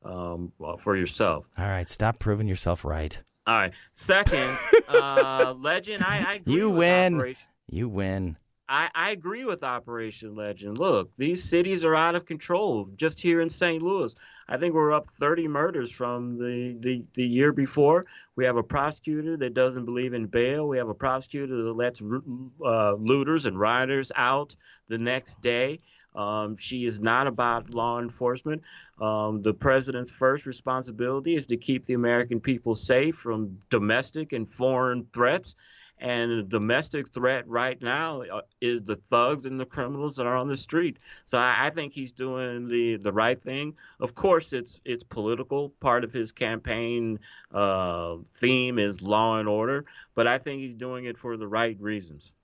[0.04, 1.48] um, for yourself.
[1.58, 3.20] All right, stop proving yourself right.
[3.46, 3.72] All right.
[3.92, 6.02] Second, uh, legend.
[6.04, 7.14] I, I agree You with win.
[7.14, 7.48] Operation.
[7.68, 8.36] You win.
[8.68, 10.76] I, I agree with Operation Legend.
[10.76, 12.88] Look, these cities are out of control.
[12.96, 13.80] Just here in St.
[13.80, 14.12] Louis,
[14.48, 18.04] I think we're up 30 murders from the, the, the year before.
[18.34, 20.66] We have a prosecutor that doesn't believe in bail.
[20.66, 24.56] We have a prosecutor that lets uh, looters and rioters out
[24.88, 25.78] the next day.
[26.16, 28.62] Um, she is not about law enforcement.
[29.00, 34.48] Um, the president's first responsibility is to keep the American people safe from domestic and
[34.48, 35.54] foreign threats.
[35.98, 40.36] And the domestic threat right now uh, is the thugs and the criminals that are
[40.36, 40.98] on the street.
[41.24, 43.74] So I, I, think he's doing the, the right thing.
[43.98, 45.70] Of course, it's it's political.
[45.80, 47.18] Part of his campaign
[47.50, 51.78] uh, theme is law and order, but I think he's doing it for the right
[51.80, 52.34] reasons.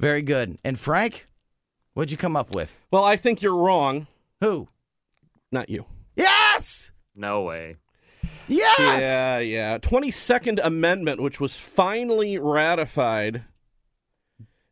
[0.00, 0.58] Very good.
[0.64, 1.28] And Frank,
[1.96, 2.78] what'd you come up with?
[2.90, 4.06] Well, I think you're wrong.
[4.42, 4.68] Who?
[5.50, 5.86] Not you.
[6.14, 6.92] Yes.
[7.14, 7.76] No way.
[8.48, 9.02] Yes.
[9.02, 9.78] Yeah, yeah.
[9.78, 13.44] 22nd Amendment, which was finally ratified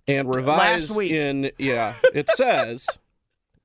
[0.07, 1.13] and revised Last week.
[1.13, 2.87] in yeah, it says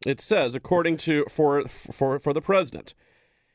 [0.05, 2.93] it says according to for for for the president.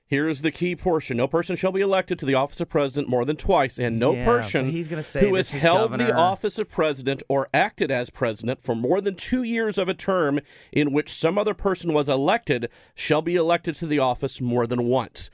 [0.07, 1.17] Here's the key portion.
[1.17, 4.13] No person shall be elected to the office of president more than twice, and no
[4.13, 6.07] Yeah, person he's gonna say who has held governor.
[6.07, 9.95] the office of president or acted as president for more than two years of a
[9.95, 10.41] term
[10.73, 14.85] in which some other person was elected shall be elected to the office more than
[14.85, 15.31] once.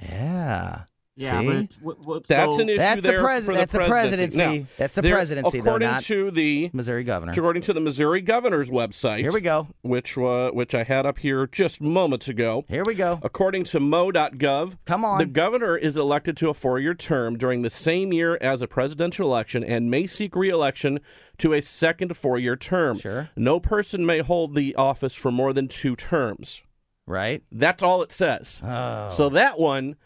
[0.00, 0.82] Yeah.
[1.20, 1.46] Yeah, See?
[1.46, 4.38] but what, what, That's so, an issue That's the pres- for the that's the presidency.
[4.38, 7.32] Now, That's the there- presidency, though, according not to the Missouri governor.
[7.32, 9.18] according to the Missouri governor's website.
[9.18, 9.66] Here we go.
[9.82, 12.64] Which uh, which I had up here just moments ago.
[12.68, 13.18] Here we go.
[13.22, 15.18] According to mo.gov, Come on.
[15.18, 19.26] the governor is elected to a four-year term during the same year as a presidential
[19.26, 21.00] election and may seek re-election
[21.38, 22.98] to a second four-year term.
[23.00, 23.28] Sure.
[23.36, 26.62] No person may hold the office for more than two terms.
[27.06, 27.42] Right.
[27.50, 28.60] That's all it says.
[28.64, 29.08] Oh.
[29.08, 29.96] So that one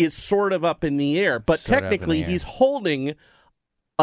[0.00, 2.28] is sort of up in the air, but Sort of up in technically air.
[2.28, 3.14] he's holding a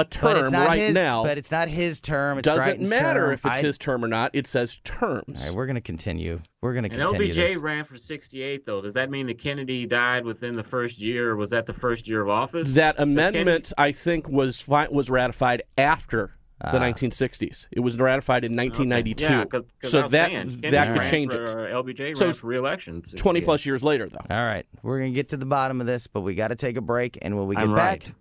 [0.02, 1.24] but term it's not right his, now.
[1.24, 2.38] But it's not his term.
[2.38, 3.34] It's Doesn't Greitens' matter term.
[3.34, 4.30] if it's I- his term or not.
[4.34, 5.42] It says terms.
[5.42, 6.40] All right, we're going to continue.
[6.62, 7.58] We're going to And continue LBJ this.
[7.58, 8.80] ran for 68, though.
[8.82, 12.08] Does that mean that Kennedy died within the first year, or was that the first
[12.08, 12.74] year of office?
[12.76, 16.37] that Kennedy- amendment, I think, was fi- was ratified after.
[16.60, 17.67] The 1960s.
[17.72, 19.24] It was ratified in 1992.
[19.24, 21.72] Yeah, because so that saying, that could change for, it.
[21.72, 23.04] uh, LBJ So ran for re-election.
[23.04, 24.26] 20 plus years later, though.
[24.30, 26.56] All right, we're going to get to the bottom of this, but we got to
[26.56, 27.20] take a break.
[27.22, 28.13] And when we get I'm back, right.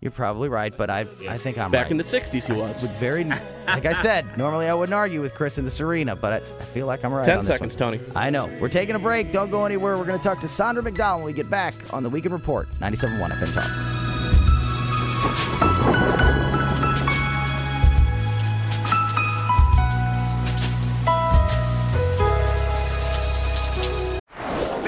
[0.00, 1.90] you're probably right, but I, I think I'm Back right.
[1.90, 2.80] in the 60s, he was.
[2.80, 6.32] With very, like I said, normally I wouldn't argue with Chris in the Serena, but
[6.32, 7.22] I, I feel like I'm right.
[7.26, 7.98] 10 on this seconds, one.
[7.98, 8.12] Tony.
[8.16, 8.48] I know.
[8.62, 9.30] We're taking a break.
[9.30, 9.98] Don't go anywhere.
[9.98, 12.66] We're going to talk to Saundra McDowell when we get back on the Weekend Report,
[12.80, 13.68] 97.1 FM Talk.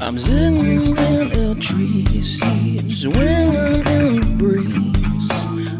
[0.00, 5.30] I'm sitting in a tree, swinging in the breeze.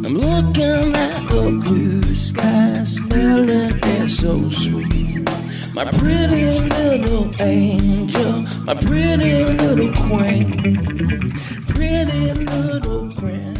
[0.05, 5.29] I'm looking at the blue sky, smelling it so sweet.
[5.75, 11.29] My pretty little angel, my pretty little queen,
[11.67, 13.54] pretty little pretty.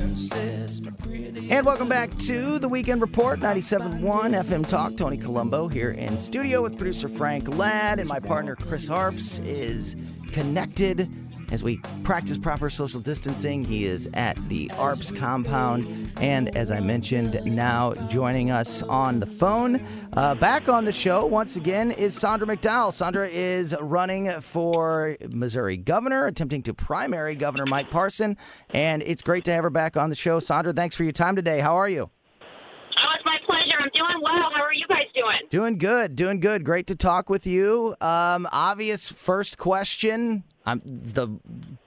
[1.55, 4.97] And welcome back to the Weekend Report, 97.1 FM Talk.
[4.97, 9.95] Tony Colombo here in studio with producer Frank Ladd, and my partner Chris Arps is
[10.33, 11.24] connected
[11.55, 13.65] as we practice proper social distancing.
[13.65, 19.27] He is at the ARPS compound, and as I mentioned, now joining us on the
[19.27, 19.81] phone.
[20.15, 22.91] Uh, back on the show once again is Saundra McDowell.
[22.91, 28.37] Saundra is running for Missouri governor, attempting to primary Governor Mike Parson,
[28.71, 30.41] and it's great to have her back on the show.
[30.41, 31.61] Saundra, thanks for your time today.
[31.61, 32.11] How are you?
[32.11, 33.79] Oh, it's my pleasure.
[33.81, 34.51] I'm doing well.
[34.57, 35.39] How are you guys doing?
[35.51, 36.65] Doing good, doing good.
[36.65, 37.95] Great to talk with you.
[38.01, 40.43] Um, obvious first question.
[40.67, 41.29] I'm the.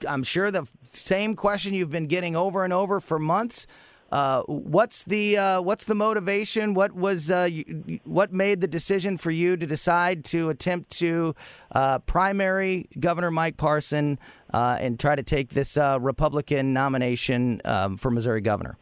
[0.08, 3.66] I'm sure the same question you've been getting over and over for months.
[4.10, 6.72] Uh, what's the uh, what's the motivation?
[6.74, 11.34] What was uh, you, what made the decision for you to decide to attempt to
[11.72, 14.18] uh, primary Governor Mike Parson
[14.54, 18.78] uh, and try to take this uh, Republican nomination um, for Missouri governor?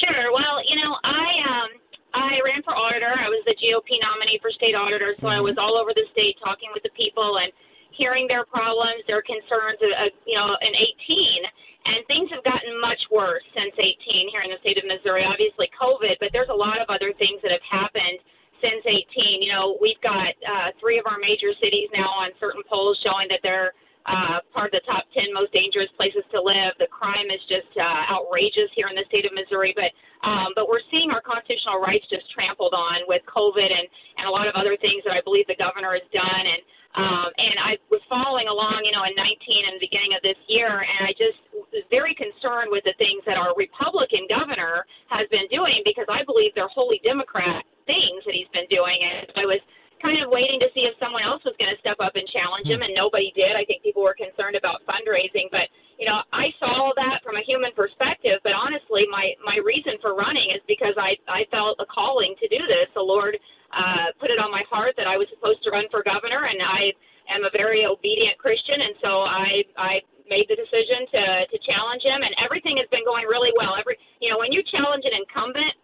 [0.00, 0.32] Sure.
[0.32, 1.70] Well, you know, I um
[2.14, 3.20] I ran for auditor auditor.
[3.20, 6.36] I was the GOP nominee for state auditor, so I was all over the state
[6.42, 7.52] talking with the people and
[7.96, 9.80] hearing their problems, their concerns.
[9.80, 11.44] Uh, you know, in 18,
[11.86, 15.22] and things have gotten much worse since 18 here in the state of Missouri.
[15.22, 18.18] Obviously, COVID, but there's a lot of other things that have happened
[18.58, 19.42] since 18.
[19.42, 23.30] You know, we've got uh, three of our major cities now on certain polls showing
[23.30, 23.70] that they're
[24.06, 26.78] uh, part of the top 10 most dangerous places to live.
[26.78, 29.90] The crime is just uh, outrageous here in the state of Missouri, but
[30.22, 33.86] um, but we're seeing our constitutional rights just trampled on with COVID and
[34.18, 36.44] and a lot of other things that I believe the governor has done.
[36.46, 36.62] And
[36.96, 40.40] um, and I was following along, you know, in 19 and the beginning of this
[40.48, 45.28] year, and I just was very concerned with the things that our Republican governor has
[45.28, 48.96] been doing because I believe they're wholly Democrat things that he's been doing.
[48.96, 49.60] And I was
[50.00, 52.64] kind of waiting to see if someone else was going to step up and challenge
[52.64, 53.52] him, and nobody did.
[53.52, 55.68] I think people were concerned about fundraising, but
[56.00, 58.40] you know, I saw that from a human perspective.
[58.44, 62.46] But honestly, my my reason for running is because I I felt a calling to
[62.48, 62.88] do this.
[62.92, 63.36] The Lord
[63.72, 66.58] uh, put it on my heart that I was supposed to run for governor, and
[66.62, 66.92] I
[67.30, 69.92] am a very obedient Christian, and so I I
[70.28, 73.74] made the decision to to challenge him, and everything has been going really well.
[73.78, 75.74] Every you know, when you challenge an incumbent.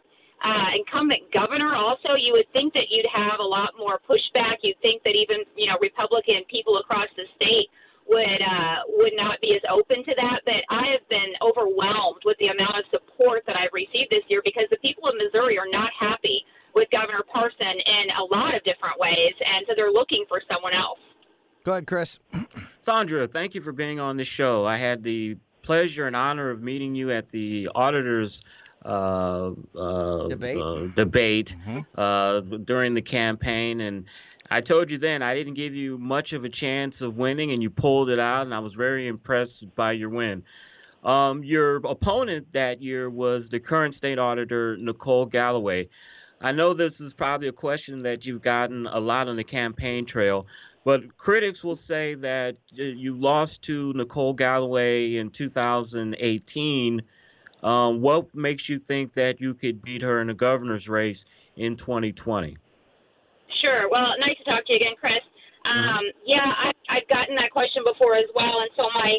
[0.43, 4.75] Uh, incumbent governor also you would think that you'd have a lot more pushback you'd
[4.83, 7.71] think that even you know republican people across the state
[8.09, 10.43] would uh, would not be as open to that.
[10.45, 14.43] But I have been overwhelmed with the amount of support that I've received this year
[14.45, 16.43] because the people of Missouri are not happy
[16.75, 20.75] with Governor Parson in a lot of different ways, and so they're looking for someone
[20.75, 20.99] else.
[21.65, 22.19] Go ahead, Chris.
[22.83, 24.67] Saundra, thank you for being on the show.
[24.67, 28.43] I had the pleasure and honor of meeting you at the auditors
[28.85, 30.61] uh, uh, Debate?
[30.61, 31.57] uh, debate
[31.97, 34.07] uh, during the campaign, and
[34.51, 37.63] I told you then I didn't give you much of a chance of winning, and
[37.63, 40.43] you pulled it out, and I was very impressed by your win.
[41.05, 45.89] Um, your opponent that year was the current state auditor Nicole Galloway.
[46.43, 50.05] I know this is probably a question that you've gotten a lot on the campaign
[50.05, 50.49] trail,
[50.85, 57.01] but critics will say that uh, you lost to Nicole Galloway in 2018.
[57.63, 61.25] Um, what makes you think that you could beat her in the governor's race
[61.57, 62.57] in 2020?
[63.61, 63.89] Sure.
[63.89, 65.23] Well, nice to talk to you again, Chris.
[65.65, 69.15] Um, yeah, I, I've gotten that question before as well, and so my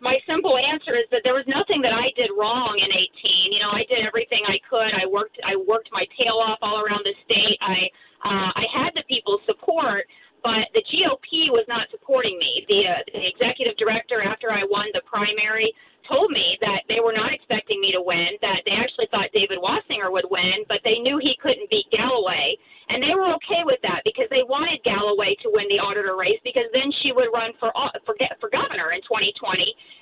[0.00, 3.52] my simple answer is that there was nothing that I did wrong in 18.
[3.52, 4.94] You know, I did everything I could.
[4.94, 7.58] I worked I worked my tail off all around the state.
[7.60, 7.90] I
[8.22, 10.06] uh, I had the people's support,
[10.42, 12.66] but the GOP was not supporting me.
[12.66, 15.70] The, uh, the executive director, after I won the primary,
[16.08, 18.40] told me that they were not expecting me to win.
[18.40, 22.56] That they actually thought David Wasinger would win, but they knew he couldn't beat Galloway.
[22.88, 26.40] And they were okay with that because they wanted Galloway to win the auditor race
[26.40, 27.68] because then she would run for
[28.08, 29.36] for, for governor in 2020.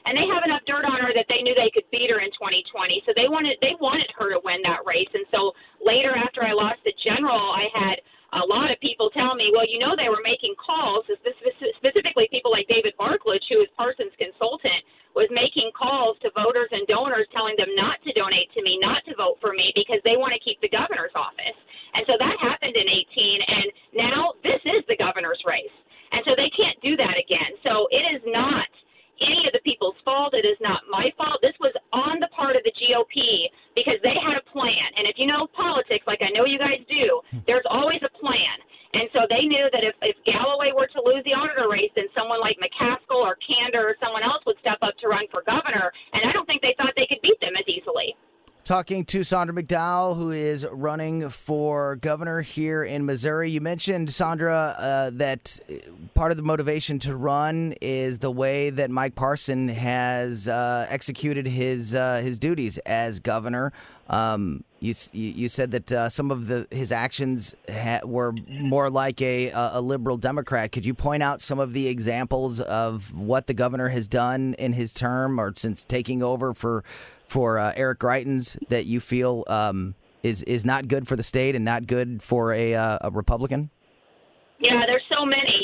[0.06, 2.30] And they have enough dirt on her that they knew they could beat her in
[2.38, 3.02] 2020.
[3.02, 5.10] So they wanted they wanted her to win that race.
[5.10, 5.50] And so
[5.82, 7.98] later, after I lost the general, I had
[8.34, 11.06] a lot of people tell me, well, you know, they were making calls,
[11.78, 14.82] specifically people like David Barklage, who is Parsons' consultant,
[15.16, 19.00] was making calls to voters and donors telling them not to donate to me, not
[19.08, 21.56] to vote for me, because they want to keep the governor's office.
[21.96, 25.72] And so that happened in 18, and now this is the governor's race.
[26.12, 27.56] And so they can't do that again.
[27.64, 28.68] So it is not
[29.24, 30.36] any of the people's fault.
[30.36, 31.40] It is not my fault.
[31.40, 34.88] This was on the part of the GOP because they had a plan.
[35.00, 38.60] And if you know politics, like I know you guys do, there's always a plan.
[38.96, 42.08] And so they knew that if, if Galloway were to lose the auditor race, then
[42.16, 45.92] someone like McCaskill or Kander or someone else would step up to run for governor.
[46.14, 48.16] And I don't think they thought they could beat them as easily.
[48.64, 53.50] Talking to Saundra McDowell, who is running for governor here in Missouri.
[53.50, 55.60] You mentioned, Saundra, uh, that
[56.14, 61.46] part of the motivation to run is the way that Mike Parson has uh, executed
[61.46, 63.72] his uh, his duties as governor.
[64.08, 69.20] Um, you you said that uh, some of the his actions ha- were more like
[69.22, 70.72] a a liberal Democrat.
[70.72, 74.74] Could you point out some of the examples of what the governor has done in
[74.74, 76.84] his term or since taking over for
[77.28, 81.54] for uh, Eric Greitens that you feel um, is is not good for the state
[81.54, 83.70] and not good for a, uh, a Republican?
[84.58, 85.55] Yeah, there's so many.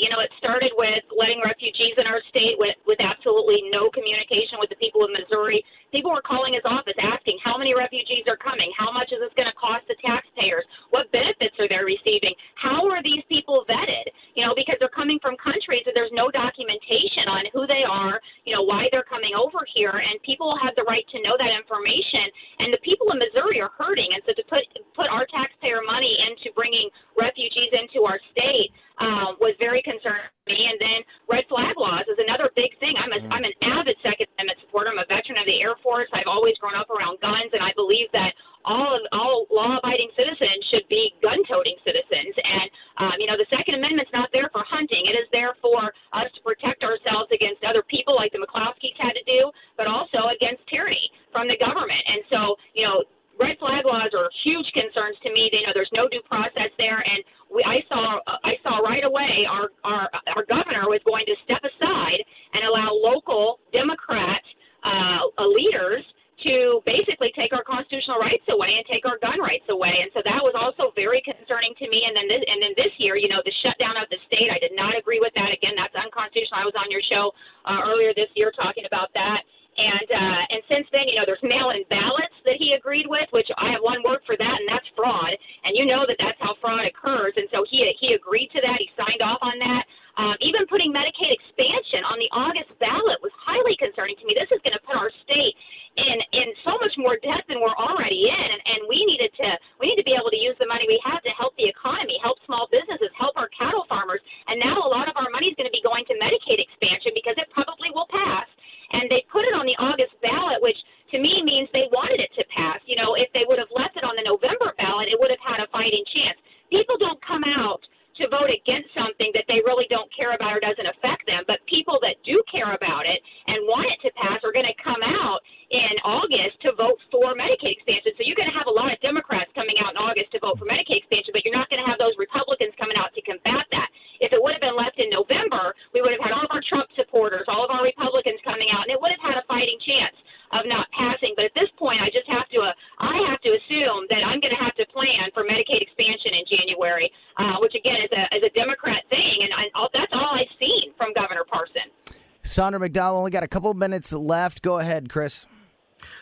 [152.63, 154.61] Saundra McDowell, only got a couple minutes left.
[154.61, 155.45] Go ahead, Chris.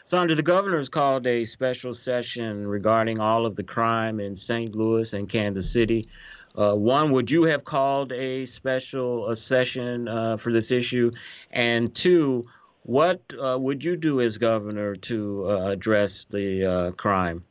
[0.04, 4.74] Saundra, the governor has called a special session regarding all of the crime in St.
[4.76, 6.08] Louis and Kansas City.
[6.56, 11.12] Uh, one, would you have called a special a session uh, for this issue?
[11.52, 12.46] And two,
[12.82, 17.46] what uh, would you do as governor to uh, address the uh, crime?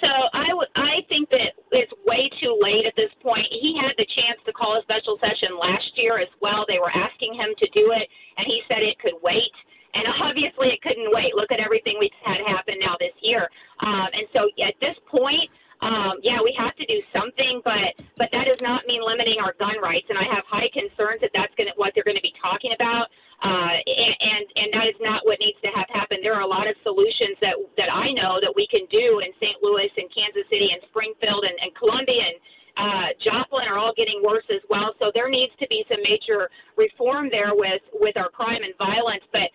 [0.00, 3.46] So I, w- I think that it's way too late at this point.
[3.50, 6.66] He had the chance to call a special session last year as well.
[6.66, 8.06] They were asking him to do it,
[8.36, 9.54] and he said it could wait.
[9.94, 11.34] And obviously, it couldn't wait.
[11.34, 13.48] Look at everything we've had happen now this year.
[13.80, 15.48] Um, and so at this point,
[15.82, 19.50] um, yeah, we have to do something, but but that does not mean limiting our
[19.58, 20.06] gun rights.
[20.10, 22.70] And I have high concerns that that's going to what they're going to be talking
[22.70, 23.10] about.
[23.42, 26.22] Uh, and, and that is not what needs to have happen.
[26.22, 29.34] There are a lot of solutions that that I know that we can do in
[29.42, 29.58] St.
[29.58, 32.38] Louis and Kansas City and Springfield and, and Columbia and
[32.76, 34.94] uh, Joplin are all getting worse as well.
[34.98, 39.24] So there needs to be some major reform there with with our crime and violence.
[39.32, 39.52] But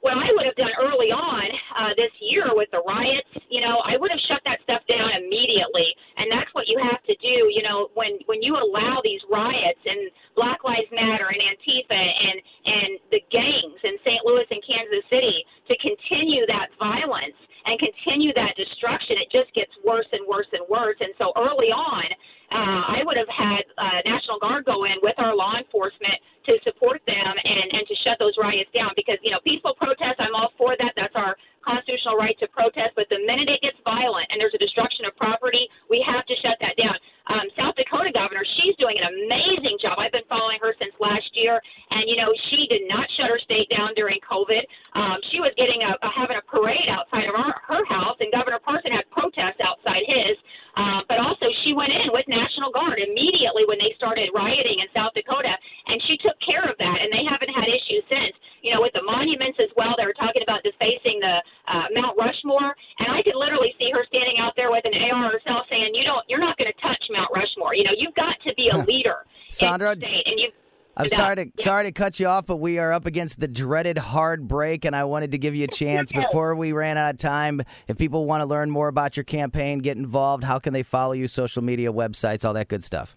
[0.00, 1.46] what I would have done early on
[1.76, 5.12] uh, this year with the riots, you know, I would have shut that stuff down
[5.20, 7.52] immediately, and that's what you have to do.
[7.52, 12.36] You know, when when you allow these riots and Black Lives Matter and Antifa and
[12.64, 14.24] and the gangs in St.
[14.24, 17.36] Louis and Kansas City to continue that violence
[17.68, 20.96] and continue that destruction, it just gets worse and worse and worse.
[21.00, 22.08] And so early on,
[22.50, 26.58] uh, I would have had uh, National Guard go in with our law enforcement to
[26.66, 30.34] support them and, and to shut those riots down because, you know, peaceful protest, I'm
[30.34, 30.92] all for that.
[30.98, 32.98] That's our constitutional right to protest.
[32.98, 36.34] But the minute it gets violent and there's a destruction of property, we have to
[36.42, 36.96] shut that down.
[37.30, 40.02] Um, South Dakota governor, she's doing an amazing job.
[40.02, 41.62] I've been following her since last year,
[41.94, 44.66] and you know she did not shut her state down during COVID.
[44.98, 48.34] Um, she was getting a, a having a parade outside of her, her house, and
[48.34, 50.34] Governor Parson had protests outside his.
[50.74, 54.90] Um, but also, she went in with National Guard immediately when they started rioting in
[54.90, 55.54] South Dakota,
[55.86, 58.34] and she took care of that, and they haven't had issues since.
[58.62, 62.16] You know, with the monuments as well, they were talking about defacing the uh, Mount
[62.18, 65.94] Rushmore, and I could literally see her standing out there with an AR herself saying,
[65.94, 67.74] "You don't, you're not going to touch Mount Rushmore.
[67.74, 70.50] You know, you've got to be a leader Saundra, state, and you."
[70.96, 73.96] I'm sorry to sorry to cut you off, but we are up against the dreaded
[73.96, 77.18] hard break, and I wanted to give you a chance before we ran out of
[77.18, 77.62] time.
[77.88, 81.12] If people want to learn more about your campaign, get involved, how can they follow
[81.12, 81.28] you?
[81.28, 83.16] Social media, websites, all that good stuff.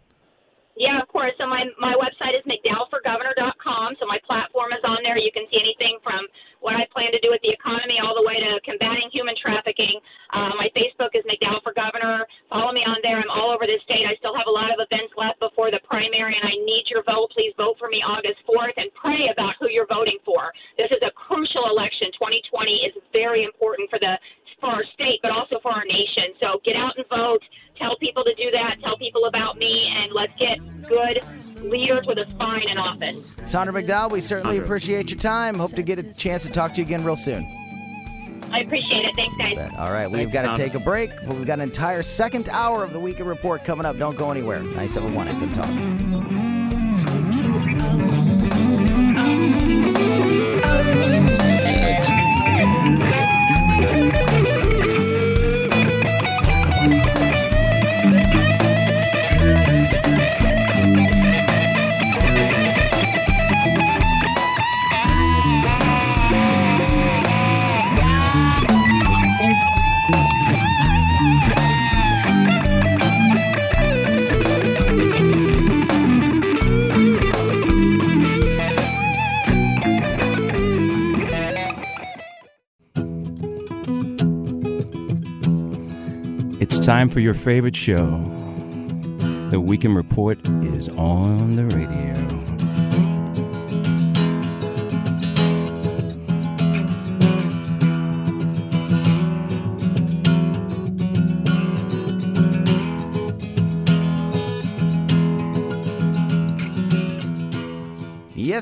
[0.73, 1.33] Yeah, of course.
[1.37, 3.93] So my my website is McDowellforGovernor.com.
[4.01, 5.21] So my platform is on there.
[5.21, 6.25] You can see anything from
[6.65, 10.01] what I plan to do with the economy all the way to combating human trafficking.
[10.33, 12.25] Uh, my Facebook is McDowell for Governor.
[12.49, 13.21] Follow me on there.
[13.21, 14.01] I'm all over the state.
[14.07, 17.05] I still have a lot of events left before the primary, and I need your
[17.05, 17.29] vote.
[17.37, 20.49] Please vote for me August 4th and pray about who you're voting for.
[20.79, 22.09] This is a crucial election.
[22.17, 24.17] 2020 is very important for the
[24.63, 26.23] for our state, but also for our nation.
[26.39, 27.41] So get out and vote.
[27.77, 28.77] Tell people to do that.
[28.81, 30.57] Tell people about me, and let's get
[30.87, 31.19] good
[31.61, 33.35] leaders with a spine in office.
[33.41, 35.55] Saundra McDowell, we certainly appreciate your time.
[35.55, 37.43] Hope to get a chance to talk to you again real soon.
[38.53, 39.15] I appreciate it.
[39.15, 39.57] Thanks, guys.
[39.77, 40.65] All right, we've Thanks, got to Saundra.
[40.65, 43.85] take a break, but we've got an entire second hour of the Weekend Report coming
[43.85, 43.97] up.
[43.97, 44.59] Don't go anywhere.
[44.61, 46.42] 971 FM Talk.
[86.83, 87.97] Time for your favorite show.
[89.51, 92.42] The Weekend Report is on the radio.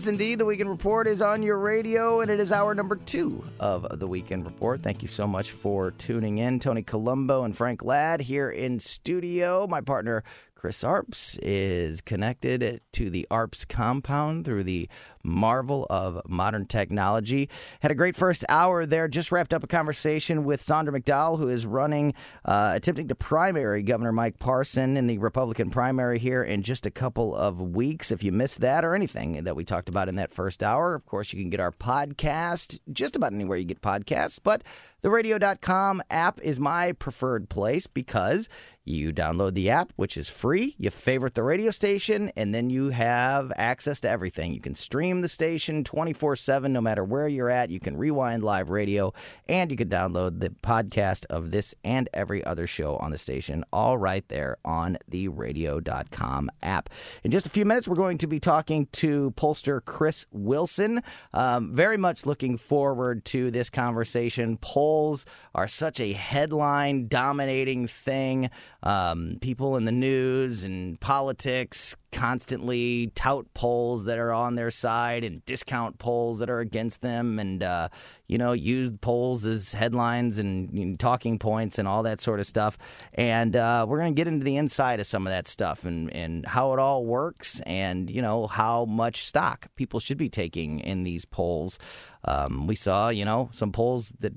[0.01, 0.39] Yes, indeed.
[0.39, 4.07] The Weekend Report is on your radio, and it is hour number two of the
[4.07, 4.81] Weekend Report.
[4.81, 6.57] Thank you so much for tuning in.
[6.57, 9.67] Tony Colombo and Frank Ladd here in studio.
[9.67, 10.23] My partner,
[10.61, 14.87] Chris Arps, is connected to the Arps compound through the
[15.23, 17.49] marvel of modern technology.
[17.79, 19.07] Had a great first hour there.
[19.07, 22.13] Just wrapped up a conversation with Saundra McDowell, who is running,
[22.45, 26.91] uh, attempting to primary Governor Mike Parson in the Republican primary here in just a
[26.91, 28.11] couple of weeks.
[28.11, 31.07] If you missed that or anything that we talked about in that first hour, of
[31.07, 34.39] course, you can get our podcast just about anywhere you get podcasts.
[34.41, 34.61] But
[35.01, 38.47] the radio.com app is my preferred place because
[38.83, 40.75] you download the app, which is free.
[40.77, 44.53] You favorite the radio station, and then you have access to everything.
[44.53, 47.69] You can stream the station 24 7, no matter where you're at.
[47.69, 49.13] You can rewind live radio,
[49.47, 53.63] and you can download the podcast of this and every other show on the station,
[53.71, 56.89] all right there on the radio.com app.
[57.23, 61.01] In just a few minutes, we're going to be talking to pollster Chris Wilson.
[61.33, 64.57] Um, very much looking forward to this conversation.
[64.57, 68.49] Polls are such a headline dominating thing.
[68.83, 75.23] Um, people in the news and politics constantly tout polls that are on their side
[75.23, 77.87] and discount polls that are against them and uh,
[78.27, 82.39] you know use polls as headlines and you know, talking points and all that sort
[82.39, 82.77] of stuff.
[83.13, 86.11] And uh, we're going to get into the inside of some of that stuff and,
[86.13, 90.79] and how it all works and you know how much stock people should be taking
[90.79, 91.77] in these polls.
[92.25, 94.33] Um, we saw you know some polls that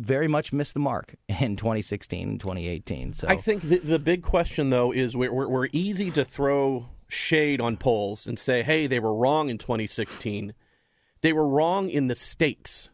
[0.00, 3.12] very much missed the mark in 2016 and 2018.
[3.12, 6.88] So I think the, the big question, though, is we're, we're, we're easy to throw
[7.08, 10.54] shade on polls and say, hey, they were wrong in 2016.
[11.22, 12.90] They were wrong in the states.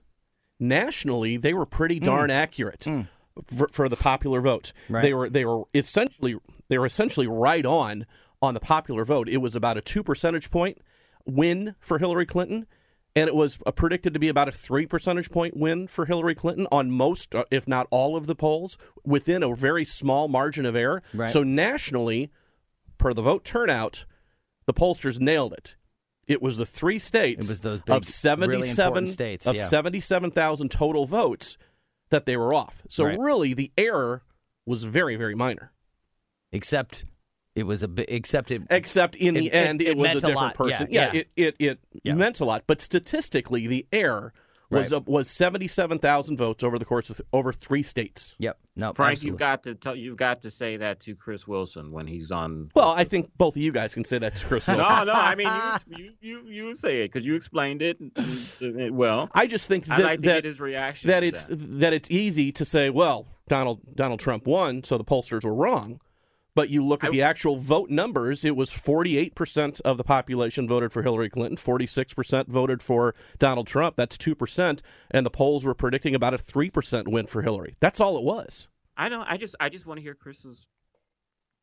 [0.59, 2.05] Nationally, they were pretty mm.
[2.05, 3.09] darn accurate mm.
[3.55, 4.73] For, for the popular vote.
[4.89, 5.03] Right.
[5.03, 6.37] They were they were essentially
[6.69, 8.07] they were essentially right on
[8.41, 9.29] on the popular vote.
[9.29, 10.79] It was about a two percentage point
[11.27, 12.67] win for Hillary Clinton,
[13.17, 16.69] and it was predicted to be about a three percentage point win for Hillary Clinton
[16.71, 20.77] on most, uh, if not all, of the polls within a very small margin of
[20.77, 21.03] error.
[21.15, 21.31] Right.
[21.31, 22.31] So nationally,
[22.99, 24.05] per the vote turnout,
[24.67, 25.75] the pollsters nailed it.
[26.29, 29.65] It was the three states It was those big, of seventy-seven important states, of yeah.
[29.65, 31.57] seventy-seven thousand total votes
[32.11, 32.83] that they were off.
[32.89, 33.19] So Right.
[33.19, 34.23] really, the error
[34.65, 35.73] was very, very minor.
[36.53, 37.05] except
[37.57, 40.05] it was a bit, except it, Except in the It- it- end, it, it was
[40.05, 40.55] meant a a different lot.
[40.55, 40.89] person.
[40.91, 41.21] Yeah, yeah.
[41.21, 42.15] it it, it Yeah.
[42.15, 42.63] meant a lot.
[42.69, 44.33] But statistically, the error
[44.69, 44.99] was Right.
[44.99, 48.35] uh, was seventy-seven thousand votes over the course of th- over three states.
[48.41, 48.59] Yep.
[48.75, 49.31] No, Frank, absolutely.
[49.31, 52.71] you've got to tell, you've got to say that to Chris Wilson when he's on.
[52.75, 54.83] Well, I think both of you guys can say that to Chris Wilson.
[54.83, 55.13] no, no.
[55.15, 55.49] I mean,
[55.89, 59.31] you you you, you say it because you explained it uh, well.
[59.33, 61.09] I just think I'd that like to that, get his reaction.
[61.11, 61.57] that it's that.
[61.81, 66.01] that it's easy to say, well, Donald Donald Trump won, so the pollsters were wrong.
[66.57, 70.91] But you look at the actual vote numbers, it was 48% of the population voted
[70.91, 73.95] for Hillary Clinton, 46% voted for Donald Trump.
[73.97, 74.81] That's 2%,
[75.11, 77.77] and the polls were predicting about a 3% win for Hillary.
[77.79, 78.69] That's all it was.
[78.97, 79.31] I don't.
[79.31, 80.67] I just I just want to hear Chris's.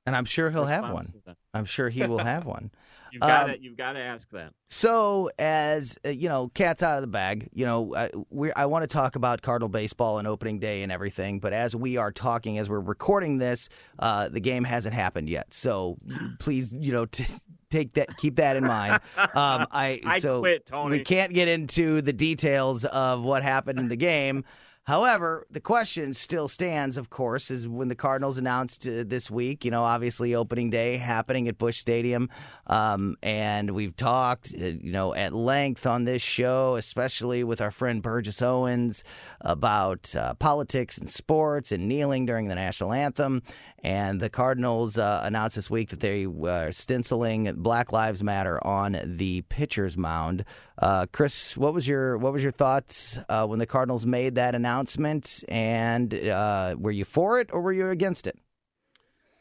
[0.06, 1.06] And I'm sure he'll have one.
[1.06, 1.36] to.
[1.54, 2.72] I'm sure he will have one.
[3.14, 4.54] You've got to Um, you've got to ask that.
[4.70, 7.48] So, as uh, you know, cat's out of the bag.
[7.54, 10.92] You know, uh, we I want to talk about Cardinal baseball and opening day and
[10.92, 11.40] everything.
[11.40, 15.54] But as we are talking, as we're recording this, uh, the game hasn't happened yet.
[15.54, 16.00] So,
[16.40, 17.26] please, you know, t-
[17.70, 18.94] take that, keep that in mind.
[19.16, 19.30] Um,
[19.72, 20.98] I I so quit, Tony.
[20.98, 24.44] we can't get into the details of what happened in the game.
[24.86, 29.64] However, the question still stands, of course, is when the Cardinals announced uh, this week,
[29.64, 32.30] you know, obviously opening day happening at Busch Stadium.
[32.68, 37.72] Um, and we've talked, uh, you know, at length on this show, especially with our
[37.72, 39.06] friend Burgess Owens,
[39.40, 43.42] about uh, politics and sports and kneeling during the national anthem.
[43.84, 48.98] And the Cardinals uh, announced this week that they were stenciling Black Lives Matter on
[49.04, 50.46] the pitcher's mound.
[50.78, 54.56] Uh, Chris, what was your what was your thoughts uh, when the Cardinals made that
[54.56, 55.44] announcement?
[55.50, 58.38] And uh, were you for it or were you against it?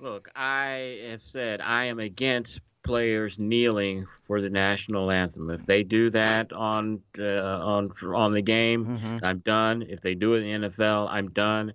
[0.01, 5.51] Look, I have said I am against players kneeling for the national anthem.
[5.51, 9.19] If they do that on uh, on on the game, Mm-hmm.
[9.23, 9.83] I'm done.
[9.83, 11.75] If they do it in the NFL, I'm done.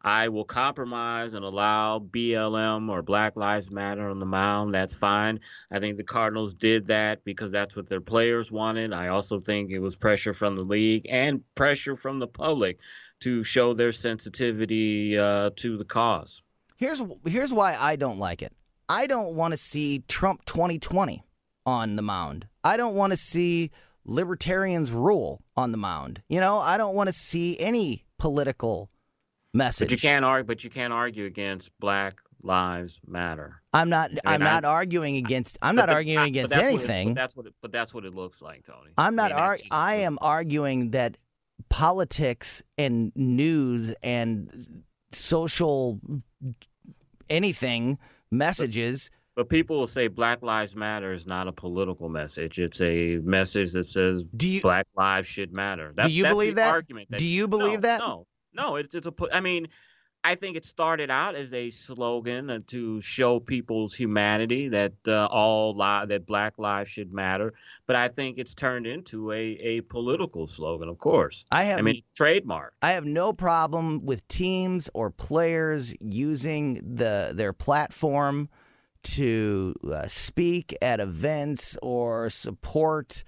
[0.00, 4.72] I will compromise and allow BLM or Black Lives Matter on the mound.
[4.72, 5.40] That's fine.
[5.70, 8.92] I think the Cardinals did that because that's what their players wanted.
[8.92, 12.78] I also think it was pressure from the league and pressure from the public
[13.20, 16.42] to show their sensitivity uh, to the cause.
[16.76, 18.52] Here's here's why I don't like it.
[18.88, 21.24] I don't want to see Trump 2020
[21.66, 22.46] on the mound.
[22.62, 23.72] I don't want to see
[24.04, 26.22] libertarians rule on the mound.
[26.28, 28.90] You know, I don't want to see any political
[29.54, 29.88] message.
[29.88, 30.46] But you can't argue.
[30.46, 33.60] But you can't argue against Black Lives Matter.
[33.72, 34.10] I'm not.
[34.10, 35.58] mean, I'm I- not arguing against.
[35.62, 37.08] I'm not the- arguing but against what it- anything.
[37.08, 37.46] but that's what.
[37.46, 38.90] It, but that's what it looks like, Tony.
[38.96, 39.32] I'm not.
[39.32, 41.16] I mean, Ar- just- I am arguing that
[41.68, 44.50] politics and news and
[45.10, 46.00] social
[47.28, 47.98] anything
[48.30, 49.10] messages.
[49.34, 52.58] But people will say Black Lives Matter is not a political message.
[52.58, 54.24] It's a message that says
[54.62, 55.92] Black lives should matter.
[55.96, 56.72] Do you believe that?
[56.72, 58.00] Argument Do you no, believe that?
[58.00, 58.26] No,
[58.58, 58.76] no.
[58.76, 59.12] It's, it's a.
[59.32, 59.68] I mean,
[60.24, 65.26] I think it started out as a slogan uh, to show people's humanity that uh,
[65.30, 67.54] all li- that Black lives should matter.
[67.86, 70.88] But I think it's turned into a, a political slogan.
[70.88, 71.78] Of course, I have.
[71.78, 72.74] I mean, it's trademark.
[72.82, 78.48] I have no problem with teams or players using the their platform
[79.02, 83.22] to uh, speak at events or support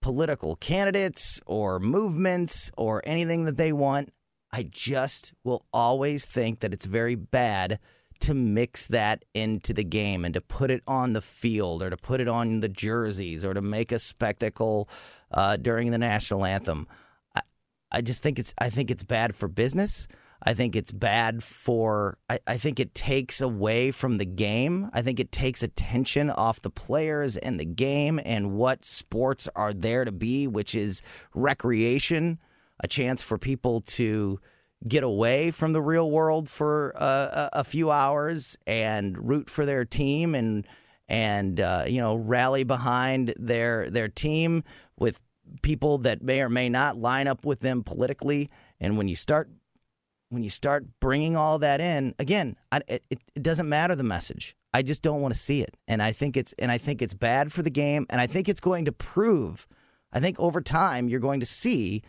[0.00, 4.12] political candidates or movements or anything that they want.
[4.54, 7.80] I just will always think that it's very bad
[8.20, 11.96] to mix that into the game and to put it on the field or to
[11.96, 14.88] put it on the jerseys or to make a spectacle
[15.32, 16.86] uh, during the national anthem.
[17.34, 17.40] I,
[17.90, 20.06] I just think it's I think it's bad for business.
[20.40, 24.88] I think it's bad for I, I think it takes away from the game.
[24.92, 29.74] I think it takes attention off the players and the game and what sports are
[29.74, 31.02] there to be, which is
[31.34, 32.38] recreation,
[32.82, 34.38] a chance for people to
[34.86, 39.84] get away from the real world for uh, a, few hours and root for their
[39.84, 40.66] team and
[41.08, 44.62] and uh, you know rally behind their their team
[44.98, 45.20] with
[45.62, 48.48] people that may or may not line up with them politically.
[48.80, 49.48] And when you start
[50.30, 54.56] when you start bringing all that in again, I, it, it doesn't matter the message.
[54.72, 57.14] I just don't want to see it, and I think it's and I think it's
[57.14, 59.66] bad for the game, and I think it's going to prove.
[60.12, 62.02] I think over time you're going to see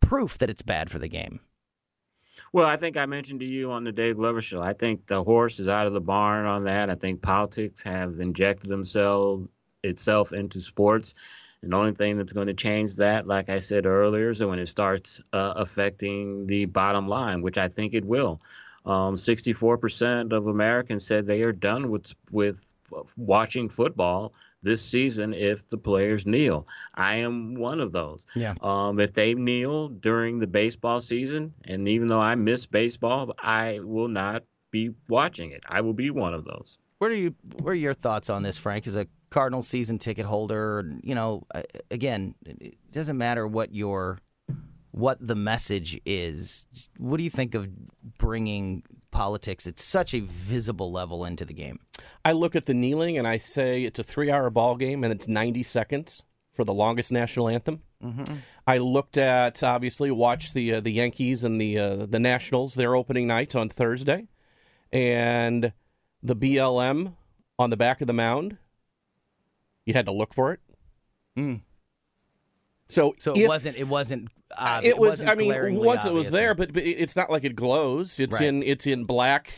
[0.00, 1.40] proof that it's bad for the game.
[2.52, 4.62] Well, I think I mentioned to you on the Dave Glover show.
[4.62, 6.90] I think the horse is out of the barn on that.
[6.90, 9.48] I think politics have injected themselves
[9.82, 11.14] itself into sports.
[11.62, 14.58] And the only thing that's going to change that, like I said earlier, is when
[14.58, 18.40] it starts uh, affecting the bottom line, which I think it will.
[18.84, 22.72] Um, 64% of Americans said they are done with with
[23.16, 24.32] watching football
[24.62, 26.66] this season if the players kneel.
[26.94, 28.26] I am one of those.
[28.34, 28.54] Yeah.
[28.60, 33.80] Um, if they kneel during the baseball season, and even though I miss baseball, I
[33.82, 35.62] will not be watching it.
[35.68, 36.78] I will be one of those.
[36.98, 37.34] What are you?
[37.58, 38.86] What are your thoughts on this, Frank?
[38.86, 41.46] As a Cardinal season ticket holder, you know,
[41.90, 44.18] again, it doesn't matter what your
[44.92, 46.66] what the message is.
[46.96, 47.68] What do you think of
[48.16, 48.82] bringing
[49.16, 51.80] politics at such a visible level into the game?
[52.24, 55.26] I look at the kneeling and I say it's a three-hour ball game and it's
[55.26, 57.82] 90 seconds for the longest national anthem.
[58.04, 58.38] Mhm.
[58.66, 62.94] I looked at obviously watched the uh, the Yankees and the uh, the Nationals their
[62.94, 64.28] opening night on Thursday,
[64.92, 65.72] and
[66.22, 67.14] the BLM
[67.58, 68.58] on the back of the mound.
[69.86, 70.60] You had to look for it.
[71.38, 71.60] Mm.
[72.88, 73.76] So So it if- wasn't.
[73.76, 74.28] It wasn't.
[74.56, 75.10] Uh, it was.
[75.10, 78.20] wasn't I mean, once it was there, but, but it's not like it glows.
[78.20, 78.44] It's Right.
[78.46, 79.52] in it's in black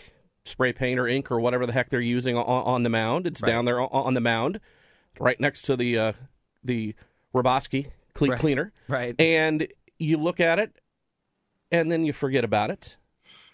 [0.45, 3.27] spray paint or ink or whatever the heck they're using on, on the mound.
[3.27, 3.51] It's Right.
[3.51, 4.61] down there on, on the mound,
[5.21, 6.13] right next to the uh,
[6.65, 6.95] the
[7.35, 8.39] Roboski cle- Right.
[8.41, 8.73] cleaner.
[8.89, 9.15] Right.
[9.21, 9.69] And
[9.99, 10.77] you look at it,
[11.71, 12.97] and then you forget about it.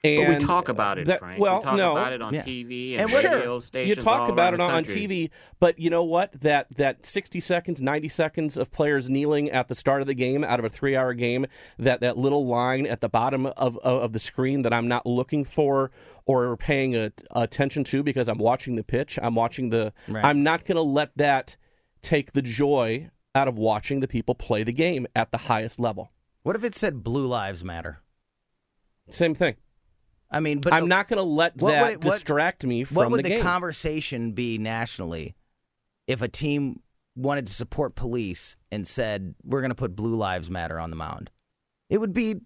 [0.05, 1.41] But we talk uh, about it, that- Frank.
[1.41, 1.93] Well, we talk no.
[1.93, 2.43] about it on Yeah.
[2.43, 3.97] TV and, And radio sure, stations.
[3.97, 4.85] you talk all about around it on, on.
[4.85, 5.31] TV,
[5.61, 6.33] but you know what?
[6.41, 10.45] That that sixty seconds, ninety seconds of players kneeling at the start of the game
[10.45, 11.47] out of a three-hour game.
[11.79, 15.07] That that little line at the bottom of of, of the screen that I'm not
[15.07, 15.91] looking for
[16.27, 19.19] or paying a, attention to because I'm watching the pitch.
[19.23, 19.93] I'm watching the.
[20.07, 20.25] Right.
[20.25, 21.57] I'm not going to let that
[22.03, 26.13] take the joy out of watching the people play the game at the highest level.
[26.43, 28.01] What if it said "Blue Lives Matter"?
[29.09, 29.57] Same thing.
[30.35, 32.95] I mean, but I'm not going to let What that it- what- distract me from
[32.95, 35.35] the what would the, the, conversation be nationally
[36.07, 36.81] if a team
[37.17, 40.97] wanted to support police and said we're going to put Blue Lives Matter on the
[40.97, 41.31] mound?
[41.89, 42.37] It would be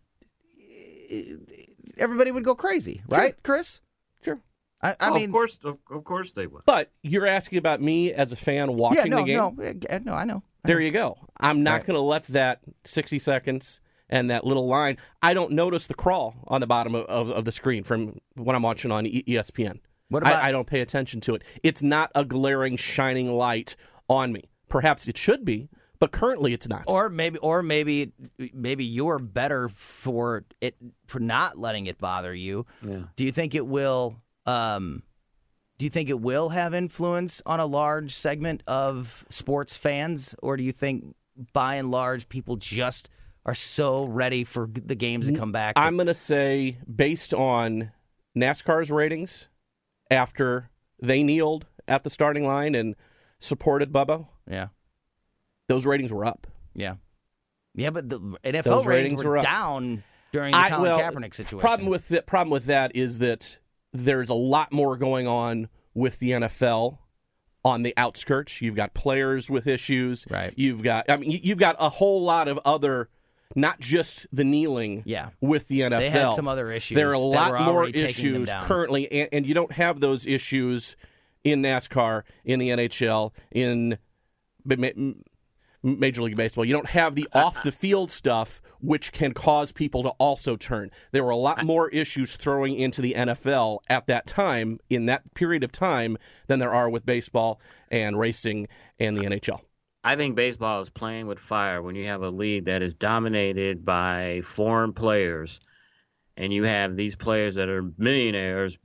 [1.97, 3.80] everybody would go crazy, right, Chris?
[4.24, 4.41] Sure.
[4.82, 6.62] I, I Oh, mean, of course, of, of course they would.
[6.66, 10.05] But you're asking about me as a fan watching yeah, no, the game.
[10.07, 10.43] no, no, I know.
[10.64, 11.16] There you go.
[11.41, 11.86] I'm not Right.
[11.86, 13.80] going to let that 60 seconds
[14.11, 14.97] and that little line.
[15.23, 18.57] I don't notice the crawl on the bottom of, of, of the screen from when
[18.57, 19.81] I'm watching on E- ESPN.
[20.09, 21.43] What about- I, I don't pay attention to it.
[21.63, 23.77] It's not a glaring, shining light
[24.09, 24.45] on me.
[24.69, 26.85] Perhaps it should be, but currently it's not.
[26.87, 28.13] Or maybe, or maybe,
[28.55, 32.67] maybe you're better for it for not letting it bother you.
[32.83, 33.03] Yeah.
[33.17, 34.21] Do you think it will?
[34.47, 35.03] Um,
[35.79, 40.57] do you think it will have influence on a large segment of sports fans, or
[40.57, 41.15] do you think,
[41.53, 43.11] by and large, people just
[43.47, 45.74] are so ready for the games to come back?
[45.76, 47.93] I'm going to say, based on
[48.36, 49.49] NASCAR's ratings
[50.11, 50.70] after
[51.03, 52.95] they kneeled at the starting line and
[53.39, 54.68] supported Bubba, yeah,
[55.68, 56.47] those ratings were up.
[56.74, 56.95] yeah,
[57.74, 57.91] yeah.
[57.91, 61.34] But the NFL Those ratings, ratings were were down during the I- Colin well, Kaepernick
[61.34, 61.61] situation.
[61.61, 63.59] Problem with the problem with that is that
[63.93, 66.99] there's a lot more going on with the NFL
[67.64, 68.61] on the outskirts.
[68.62, 70.26] You've got players with issues.
[70.30, 70.53] Right.
[70.57, 73.09] You've got I mean you've got a whole lot of other
[73.61, 75.31] not just the kneeling Yeah.
[75.41, 75.99] with the NFL.
[75.99, 79.11] They had some other issues There are a lot more already taking them issues currently
[79.11, 80.97] and, and you don't have those issues
[81.45, 83.99] in NASCAR, in the NHL, in
[84.65, 85.13] ma- ma-
[85.83, 86.65] Major League Baseball.
[86.65, 90.91] You don't have the off the field stuff, which can cause people to also turn.
[91.13, 95.35] There were a lot more issues throwing into the NFL at that time, in that
[95.35, 98.67] period of time, than there are with baseball and racing
[98.99, 99.61] and the NHL.
[100.05, 103.85] I think baseball is playing with fire when you have a league that is dominated
[103.85, 105.61] by foreign players,
[106.37, 108.79] and you have these players that are millionaires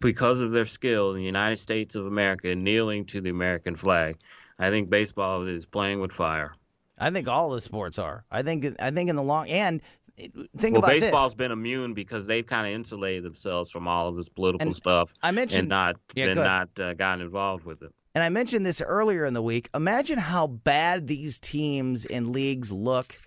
[0.00, 4.16] because of their skill in the United States of America kneeling to the American flag.
[4.58, 6.54] I think baseball is playing with fire.
[6.98, 8.24] I think all the sports are.
[8.30, 8.64] I think.
[8.80, 9.82] I think in the long and
[10.16, 10.32] think
[10.72, 11.34] well, about baseball's this.
[11.34, 15.12] been immune because they've kind of insulated themselves from all of this political And stuff
[15.22, 17.92] I mentioned- and not Yeah, been not uh, gotten involved with it.
[18.16, 19.68] And I mentioned this earlier in the week.
[19.74, 23.20] Imagine how bad these teams and leagues look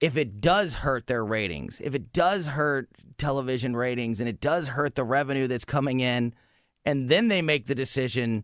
[0.00, 4.66] if it does hurt their ratings, if it does hurt television ratings, and it does
[4.66, 6.34] hurt the revenue that's coming in,
[6.84, 8.42] and then they make the decision.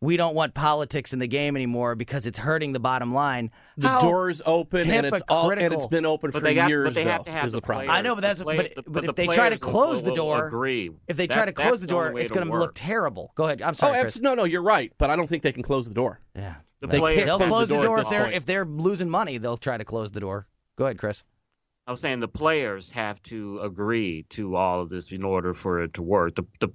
[0.00, 3.50] We don't want politics in the game anymore because it's hurting the bottom line.
[3.78, 5.88] The How door's open and it's all and it's hypocritical.
[5.88, 6.88] been open But for they got- years.
[6.88, 7.90] but they have to have is the the problem.
[7.90, 9.56] I know, but that's The play- but, the- but but if the they try to
[9.58, 10.90] players will- close the door, agree.
[11.08, 13.32] if they try to close the the door, way it's going to look terrible.
[13.36, 13.62] Go ahead.
[13.62, 14.16] I'm Oh, sorry, Chris.
[14.16, 16.20] abs- no, no, you're right, but I don't think they can close the door.
[16.34, 16.56] Yeah.
[16.80, 18.34] The they can't they'll close close the the door door if they're point.
[18.34, 19.38] if they're losing money.
[19.38, 20.46] They'll try to close the door.
[20.76, 21.24] Go ahead, Chris.
[21.86, 25.82] I was saying the players have to agree to all of this in order for
[25.82, 26.34] it to work.
[26.34, 26.68] The the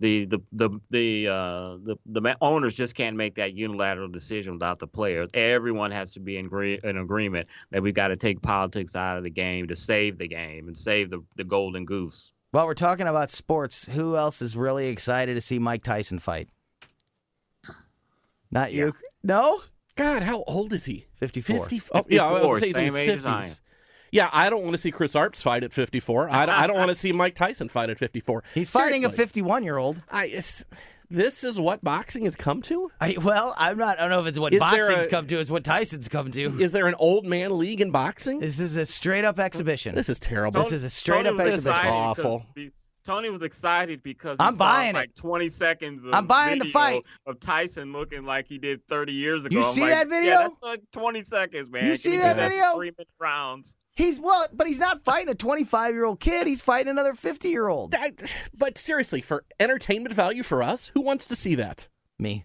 [0.00, 4.78] the the the the, uh, the, the owners just can't make that unilateral decision without
[4.78, 5.28] the players.
[5.34, 9.18] Everyone has to be in, agree- in agreement that we've got to take politics out
[9.18, 12.32] of the game to save the game and save the, the golden goose.
[12.52, 16.48] While we're talking about sports, who else is really excited to see Mike Tyson fight?
[18.50, 18.92] Not you.
[19.22, 19.60] No?
[19.96, 21.06] God, how old is he?
[21.16, 21.66] 54.
[21.68, 23.44] 50, oh, yeah, I was say he's in same his age as I am.
[23.44, 23.60] 50s.
[24.14, 26.30] Yeah, I don't want to see Chris Arps fight at 54.
[26.30, 28.44] I, don't- I don't want to see Mike Tyson fight at 54.
[28.54, 30.00] He's fighting a 51 year old.
[30.08, 30.64] I, it's,
[31.10, 32.90] this is what boxing has come to?
[33.00, 33.98] I, well, I'm not.
[33.98, 35.40] I don't know if it's what Is boxing's a- come to.
[35.40, 36.58] It's what Tyson's come to.
[36.60, 38.38] Is there an old man league in boxing?
[38.38, 39.94] This is a straight up exhibition.
[39.96, 40.62] This is terrible.
[40.62, 41.78] This is a straight Tony up was exhibition.
[41.80, 42.46] excited Awful.
[42.54, 42.72] because
[43.04, 44.94] Tony was excited because he I'm saw buying it.
[44.94, 47.02] like 20 seconds of I'm buying the fight.
[47.26, 49.58] of Tyson looking like he did 30 years ago.
[49.58, 50.30] You I'm see like, that video?
[50.32, 51.82] Yeah, that's like 20 seconds, man.
[51.84, 52.76] You Can see he that video?
[52.76, 53.74] Three minute rounds.
[53.96, 56.46] He's well, but he's not fighting a 25 year old kid.
[56.46, 57.92] He's fighting another 50 year old.
[57.92, 61.88] That- but seriously, for entertainment value for us, who wants to see that?
[62.18, 62.44] Me.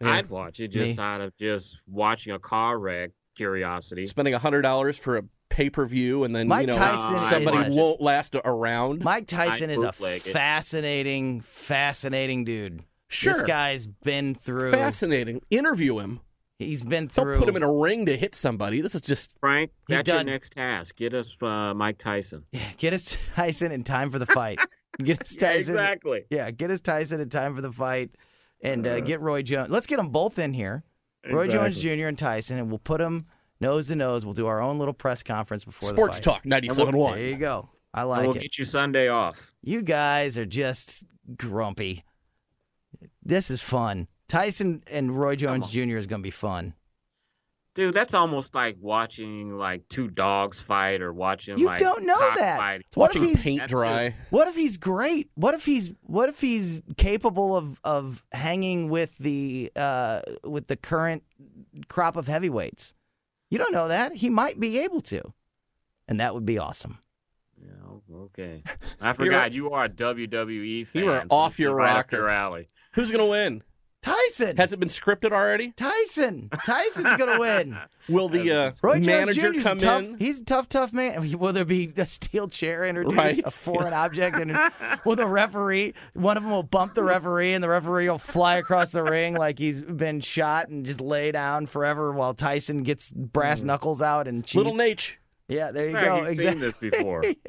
[0.00, 1.02] I'd watch it just Me.
[1.02, 4.04] out of just watching a car wreck curiosity.
[4.04, 7.70] Spending $100 for a pay per view and then Mike you know, Tyson is somebody
[7.74, 9.02] won't last around.
[9.02, 10.32] Mike Tyson I is a bootleg it.
[10.32, 12.84] fascinating, fascinating dude.
[13.08, 13.32] Sure.
[13.32, 14.70] This guy's been through.
[14.70, 15.40] Fascinating.
[15.50, 16.20] Interview him.
[16.58, 18.80] He's been Don't put him in a ring to hit somebody.
[18.80, 20.96] This is just Frank, that's done- your next task.
[20.96, 22.44] Get us uh, Mike Tyson.
[22.50, 24.58] Yeah, get us Tyson in time for the fight.
[25.02, 25.74] Get us Yeah, Tyson.
[25.76, 26.24] exactly.
[26.30, 28.10] Yeah, get us Tyson in time for the fight,
[28.60, 29.70] and uh, get Roy Jones.
[29.70, 30.82] Let's get them both in here,
[31.30, 32.06] Roy Jones Jr.
[32.08, 33.26] and Tyson, and we'll put them
[33.60, 34.24] nose to nose.
[34.24, 36.42] We'll do our own little press conference before sports the fight.
[36.42, 37.14] talk 97.1.
[37.14, 37.68] There you go.
[37.94, 38.42] I And like we'll it.
[38.42, 39.52] get you Sunday off.
[39.62, 41.04] You guys are just
[41.36, 42.04] grumpy.
[43.22, 44.08] This is fun.
[44.28, 45.96] Tyson and Roy Jones Jr.
[45.96, 46.74] is going to be fun.
[47.74, 52.18] Dude, that's almost like watching like two dogs fight or watching You like don't know
[52.18, 52.56] that.
[52.56, 52.84] cockfighting.
[52.88, 54.08] It's What if watching he's- paint dry.
[54.08, 55.30] just- What if he's great?
[55.34, 60.76] What if he's what if he's capable of of hanging with the uh, with the
[60.76, 61.22] current
[61.86, 62.94] crop of heavyweights?
[63.48, 64.16] You don't know that.
[64.16, 65.32] He might be able to.
[66.08, 66.98] And that would be awesome.
[67.62, 67.68] Yeah,
[68.12, 68.62] okay.
[69.00, 71.04] I forgot you are a WWE fan.
[71.04, 72.16] You are so off this your rocker.
[72.16, 72.66] your alley.
[72.94, 73.62] Who's going to win?
[74.02, 74.18] Tyson.
[74.28, 74.56] Tyson.
[74.58, 75.72] Has it been scripted already?
[75.72, 76.50] Tyson.
[76.64, 77.76] Tyson's gonna win.
[78.08, 79.60] Will the uh, Roy Jones manager Jr.
[79.60, 80.18] 's come tough, in?
[80.18, 81.38] He's a tough, tough man.
[81.38, 83.42] Will there be a steel chair introduced, Right.
[83.44, 84.56] a foreign object, and
[85.04, 85.94] will the referee?
[86.14, 89.34] One of them will bump the referee, and the referee will fly across the ring
[89.36, 94.26] like he's been shot and just lay down forever while Tyson gets brass knuckles out
[94.28, 94.56] and cheats.
[94.56, 95.18] Little Nate.
[95.48, 96.24] Yeah, there you Fact, go.
[96.24, 97.24] he's seen this before.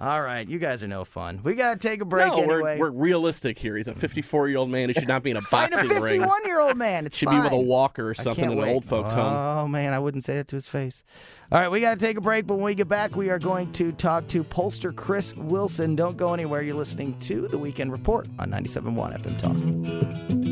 [0.00, 1.40] All right, you guys are no fun.
[1.42, 2.78] We got to take a break no, anyway.
[2.78, 3.76] we're, we're realistic here.
[3.76, 4.90] He's a 54 year old man.
[4.90, 6.20] He should not be in a boxing a ring.
[6.20, 7.04] 51 year old man.
[7.04, 9.34] It's Should be with a walker or something in an old folks' home.
[9.34, 11.02] oh, man, I wouldn't say that to his face.
[11.50, 13.40] All right, we got to take a break, but when we get back, we are
[13.40, 15.96] going to talk to pollster Chris Wilson.
[15.96, 16.62] Don't go anywhere.
[16.62, 20.47] You're listening to The Weekend Report on 97.1 FM Talk.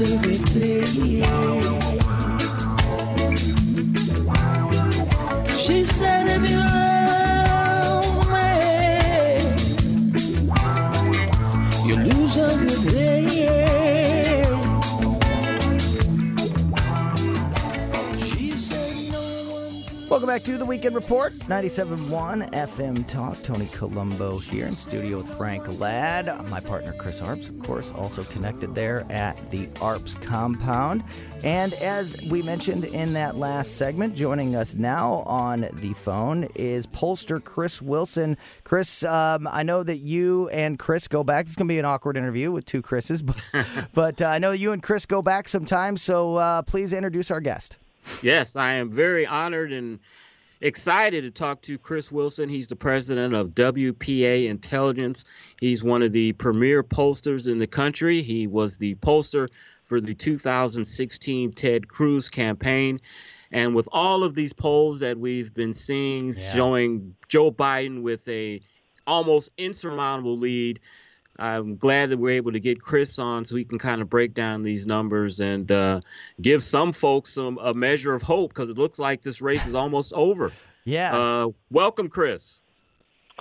[0.00, 1.90] You lose everything.
[5.50, 6.20] She said
[20.10, 23.40] Welcome back to The Weekend Report, 97.1 FM Talk.
[23.44, 26.50] Tony Colombo here in studio with Frank Ladd.
[26.50, 31.04] My partner Chris Arps, of course, also connected there at the Arps compound.
[31.44, 36.88] And as we mentioned in that last segment, joining us now on the phone is
[36.88, 38.36] pollster Chris Wilson.
[38.64, 41.44] Chris, um, I know that you and Chris go back.
[41.44, 43.40] It's going to be an awkward interview with two Chris's, but,
[43.94, 46.02] but uh, I know you and Chris go back sometimes.
[46.02, 47.78] So uh, please introduce our guest.
[48.22, 50.00] Yes, I am very honored and
[50.60, 52.48] excited to talk to Chris Wilson.
[52.48, 55.24] He's the president of WPA Intelligence.
[55.58, 58.22] He's one of the premier pollsters in the country.
[58.22, 59.48] He was the pollster
[59.82, 63.00] for the 2016 Ted Cruz campaign.
[63.52, 68.60] And with all of these polls that we've been seeing showing Joe Biden with a
[69.06, 70.78] almost insurmountable lead,
[71.40, 74.34] I'm glad that we're able to get Chris on so he can kind of break
[74.34, 76.00] down these numbers and uh,
[76.40, 79.74] give some folks some a measure of hope because it looks like this race is
[79.74, 80.52] almost over.
[80.86, 81.14] Yeah.
[81.14, 82.62] Uh, welcome, Chris.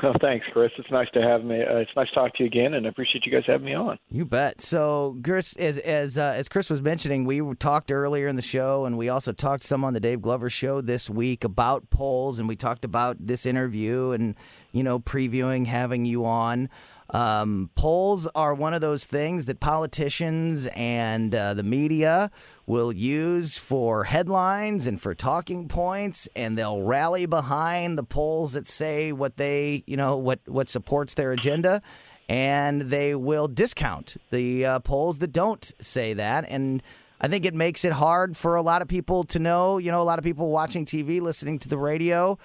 [0.01, 0.71] Well, thanks, Chris.
[0.77, 1.61] It's nice to have me.
[1.61, 3.73] Uh, it's nice to talk to you again, and I appreciate you guys having me
[3.73, 3.99] on.
[4.09, 4.61] You bet.
[4.61, 8.85] So, Chris, as as uh, as Chris was mentioning, we talked earlier in the show,
[8.85, 12.47] and we also talked some on the Dave Glover show this week about polls, and
[12.47, 14.35] we talked about this interview, and
[14.71, 16.69] you know, previewing having you on.
[17.11, 22.29] Um, polls are one of those things that politicians and uh, the media
[22.67, 28.67] will use for headlines and for talking points, and they'll rally behind the polls that
[28.67, 31.81] say what they, you know, what what supports their agenda
[32.29, 36.45] and they will discount the uh, polls that don't say that.
[36.47, 36.83] And
[37.19, 40.01] I think it makes it hard for a lot of people to know, you know,
[40.01, 42.37] a lot of people watching TV, listening to the radio,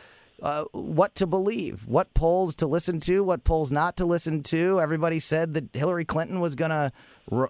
[0.44, 4.78] uh, what to believe, what polls to listen to, what polls not to listen to.
[4.78, 6.92] Everybody said that Hillary Clinton was going to,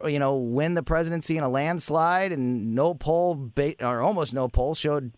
[0.08, 4.46] you know, win the presidency in a landslide, and no poll, ba- or almost no
[4.46, 5.10] poll, showed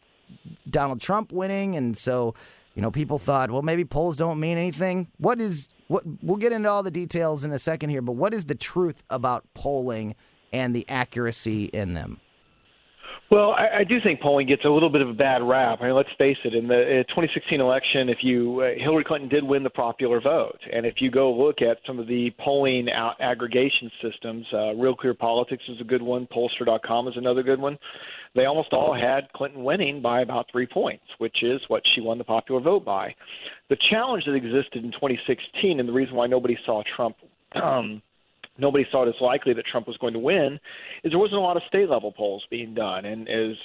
[0.69, 2.35] Donald Trump winning, and so
[2.75, 5.09] you know people thought, well, maybe polls don't mean anything.
[5.19, 6.03] What is what?
[6.23, 9.03] We'll get into all the details in a second here, but what is the truth
[9.11, 10.15] about polling
[10.51, 12.23] and the accuracy in them?
[13.29, 15.81] Well, I, I do think polling gets a little bit of a bad rap.
[15.81, 16.55] I mean, let's face it.
[16.55, 20.61] In the uh, 2016 election, if you uh, Hillary Clinton did win the popular vote,
[20.73, 24.95] and if you go look at some of the polling out aggregation systems, uh, Real
[24.95, 26.29] Clear Politics is a good one.
[26.29, 27.77] Pollster.com is another good one.
[28.37, 32.19] They almost all had Clinton winning by about three points, which is what she won
[32.19, 33.13] the popular vote by.
[33.71, 37.17] The challenge that existed in 2016, and the reason why nobody saw Trump.
[37.57, 38.03] Um,
[38.59, 40.59] nobody saw it as likely that Trump was going to win,
[41.05, 43.05] is there wasn't a lot of state level polls being done.
[43.05, 43.57] And as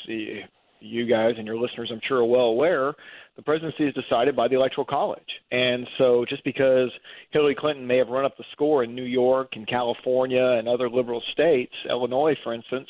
[0.80, 2.94] you guys and your listeners, I'm sure, are well aware,
[3.36, 5.22] the presidency is decided by the Electoral College.
[5.52, 6.92] And so just because
[7.32, 10.90] Hillary Clinton may have run up the score in New York and California and other
[10.90, 12.88] liberal states, Illinois, for instance,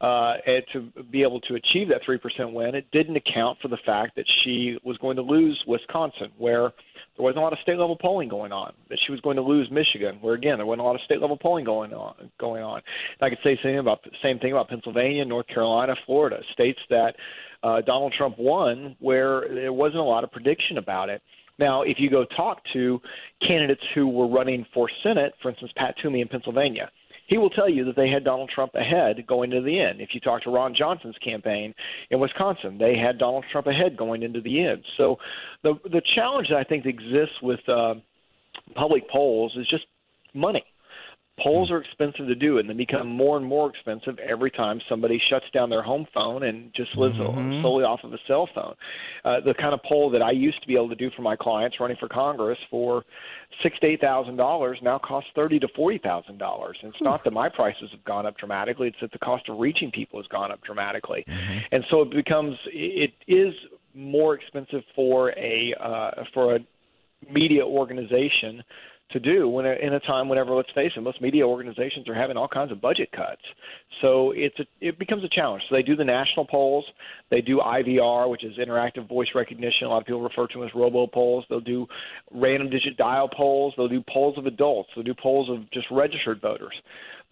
[0.00, 0.34] uh,
[0.72, 4.24] to be able to achieve that 3% win, it didn't account for the fact that
[4.42, 6.72] she was going to lose Wisconsin, where
[7.16, 8.72] there wasn't a lot of state level polling going on.
[8.88, 11.20] That she was going to lose Michigan, where again there wasn't a lot of state
[11.20, 12.30] level polling going on.
[12.40, 12.80] Going on.
[13.20, 17.14] And I could say same about same thing about Pennsylvania, North Carolina, Florida, states that
[17.62, 21.22] uh, Donald Trump won, where there wasn't a lot of prediction about it.
[21.58, 23.00] Now, if you go talk to
[23.46, 26.90] candidates who were running for Senate, for instance, Pat Toomey in Pennsylvania,
[27.28, 30.00] he will tell you that they had Donald Trump ahead going to the end.
[30.00, 31.72] If you talk to Ron Johnson's campaign
[32.10, 34.82] in Wisconsin, they had Donald Trump ahead going into the end.
[34.96, 35.16] So
[35.62, 37.94] the the challenge that I think exists with uh,
[38.74, 39.84] public polls is just
[40.34, 40.64] money.
[41.40, 45.20] Polls are expensive to do, and they become more and more expensive every time somebody
[45.30, 47.62] shuts down their home phone and just lives Mhm.
[47.62, 48.74] solely off of a cell phone.
[49.24, 51.34] Uh, the kind of poll that I used to be able to do for my
[51.34, 53.04] clients running for Congress for
[53.62, 56.76] six to eight thousand dollars now costs thirty to forty thousand dollars.
[56.82, 59.58] And it's not that my prices have gone up dramatically; it's that the cost of
[59.58, 61.24] reaching people has gone up dramatically.
[61.72, 63.54] And so it becomes it is
[63.94, 66.58] more expensive for a uh, for a
[67.30, 68.62] media organization
[69.12, 72.36] to do when in a time whenever let's face it most media organizations are having
[72.36, 73.42] all kinds of budget cuts.
[74.00, 75.62] So it's a, it becomes a challenge.
[75.68, 76.84] So they do the national polls.
[77.30, 79.86] They do IVR which is interactive voice recognition.
[79.86, 81.44] A lot of people refer to them as robo polls.
[81.48, 81.86] They'll do
[82.32, 83.74] random digit dial polls.
[83.76, 84.90] They'll do polls of adults.
[84.94, 86.74] They'll do polls of just registered voters.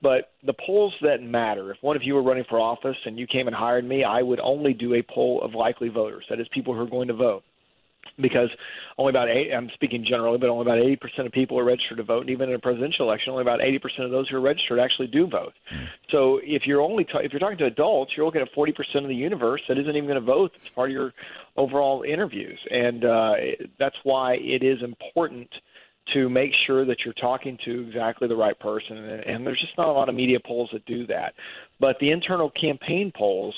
[0.02, 3.26] But the polls that matter, if one of you were running for office and you
[3.26, 6.24] came and hired me, I would only do a poll of likely voters.
[6.30, 7.42] That is, people who are going to vote.
[8.20, 8.50] Because
[8.98, 12.02] only about eight, I'm speaking generally, but only about 80% of people are registered to
[12.02, 12.20] vote.
[12.20, 15.06] And even in a presidential election, only about 80% of those who are registered actually
[15.06, 15.54] do vote.
[16.10, 19.08] So if you're only ta- if you're talking to adults, you're looking at 40% of
[19.08, 20.52] the universe that isn't even going to vote.
[20.56, 21.14] It's part of your
[21.56, 23.34] overall interviews, and uh,
[23.78, 25.48] that's why it is important
[26.14, 28.96] to make sure that you're talking to exactly the right person.
[28.96, 31.34] And, and there's just not a lot of media polls that do that.
[31.78, 33.54] But the internal campaign polls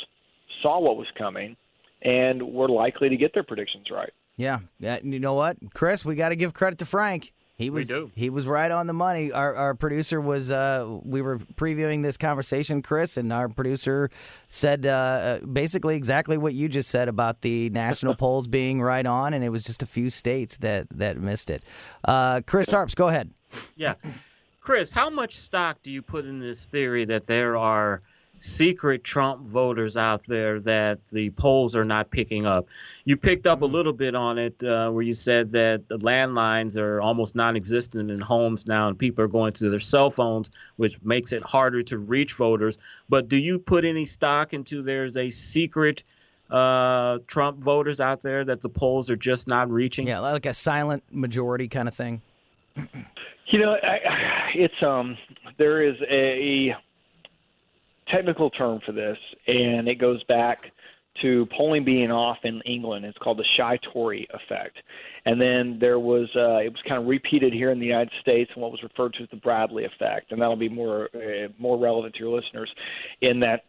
[0.62, 1.56] saw what was coming
[2.02, 4.12] and were likely to get their predictions right.
[4.36, 4.98] Yeah, yeah.
[5.02, 6.04] You know what, Chris?
[6.04, 7.32] We got to give credit to Frank.
[7.62, 8.10] He was do.
[8.14, 9.30] he was right on the money.
[9.30, 14.10] Our our producer was uh we were previewing this conversation, Chris, and our producer
[14.48, 19.34] said uh, basically exactly what you just said about the national polls being right on,
[19.34, 21.62] and it was just a few states that that missed it.
[22.04, 23.30] Uh, Chris Arps, go ahead.
[23.76, 23.94] Yeah.
[24.60, 28.00] Chris, how much stock do you put in this theory that there are
[28.42, 32.66] secret Trump voters out there that the polls are not picking up?
[33.04, 36.76] You picked up a little bit on it uh, where you said that the landlines
[36.76, 40.50] are almost non existent in homes now and people are going to their cell phones,
[40.76, 42.78] which makes it harder to reach voters.
[43.08, 46.02] But do you put any stock into there's a secret?
[46.50, 50.06] Uh, Trump voters out there that the polls are just not reaching.
[50.06, 52.20] Yeah, like a silent majority kind of thing.
[53.46, 55.16] You know, I, it's um,
[55.56, 56.74] there is a
[58.12, 60.58] technical term for this, and it goes back
[61.20, 63.04] to polling being off in England.
[63.04, 64.78] It's called the Shy Tory effect.
[65.26, 68.50] And then there was uh, it was kind of repeated here in the United States
[68.54, 71.78] and what was referred to as the Bradley effect, and that'll be more uh, more
[71.78, 72.70] relevant to your listeners
[73.20, 73.64] in that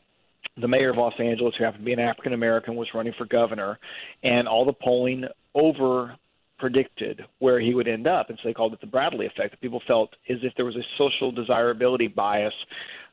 [0.61, 3.25] the mayor of Los Angeles, who happened to be an African American, was running for
[3.25, 3.79] governor,
[4.23, 5.25] and all the polling
[5.55, 6.15] over
[6.63, 9.51] predicted where he would end up, and so they called it the Bradley effect.
[9.51, 12.53] That People felt as if there was a social desirability bias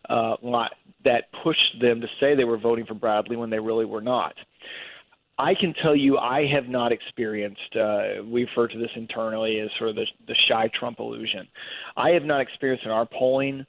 [0.08, 0.36] uh,
[1.04, 4.34] that pushed them to say they were voting for Bradley when they really were not.
[5.36, 7.74] I can tell you, I have not experienced.
[7.74, 11.48] Uh, we refer to this internally as sort of the, the shy Trump illusion.
[11.96, 13.66] I have not experienced in our polling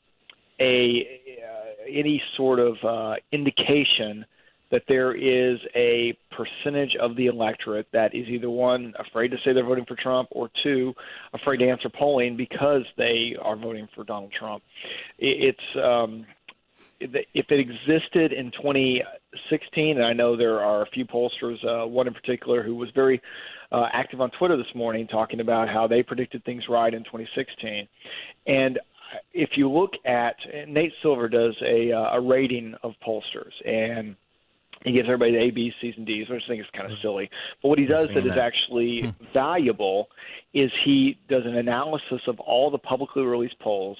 [0.59, 1.07] a
[1.43, 4.27] uh, any sort of uh, indication
[4.71, 9.53] that there is a percentage of the electorate that is either one afraid to say
[9.53, 10.93] they're voting for Trump or two
[11.33, 14.63] afraid to answer polling because they are voting for Donald Trump.
[15.19, 16.25] It's um,
[17.01, 22.07] if it existed in 2016, and I know there are a few pollsters, uh, one
[22.07, 23.21] in particular who was very
[23.71, 27.87] uh, active on Twitter this morning talking about how they predicted things right in 2016.
[28.45, 28.79] And
[29.33, 30.35] if you look at
[30.67, 34.15] Nate Silver does a, uh, a rating of pollsters, and
[34.83, 36.97] he gives everybody the A, B, C's, and D's, which I think is kind of
[37.01, 37.29] silly.
[37.61, 38.37] But what he does that is that.
[38.37, 39.25] actually hmm.
[39.33, 40.07] valuable
[40.53, 43.97] is he does an analysis of all the publicly released polls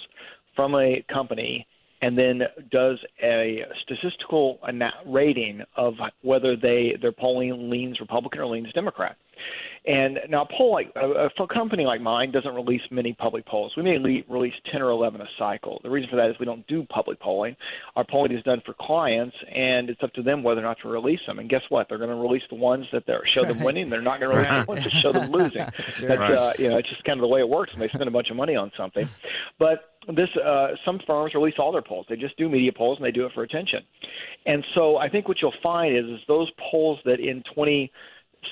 [0.56, 1.68] from a company
[2.02, 2.42] and then
[2.72, 4.60] does a statistical
[5.06, 5.94] rating of
[6.24, 9.18] whether they their polling leans Republican or leans Democrat.
[9.84, 13.74] And now, a poll like a, a company like mine doesn't release many public polls.
[13.76, 13.98] We may
[14.30, 15.80] release ten or eleven a cycle.
[15.82, 17.56] The reason for that is we don't do public polling.
[17.96, 20.88] Our polling is done for clients, and it's up to them whether or not to
[20.88, 21.40] release them.
[21.40, 21.90] And guess what?
[21.90, 23.90] They're going to release the ones that they show them winning.
[23.90, 25.66] They're not going to release the ones that show them losing.
[25.90, 26.08] Sure.
[26.10, 26.34] That's Right.
[26.38, 27.74] uh, you know, it's just kind of the way it works.
[27.74, 29.08] And they spend a bunch of money on something,
[29.60, 32.06] but this uh, some firms release all their polls.
[32.08, 33.84] They just do media polls and they do it for attention.
[34.46, 37.44] And so I think what you'll find is, is those polls that in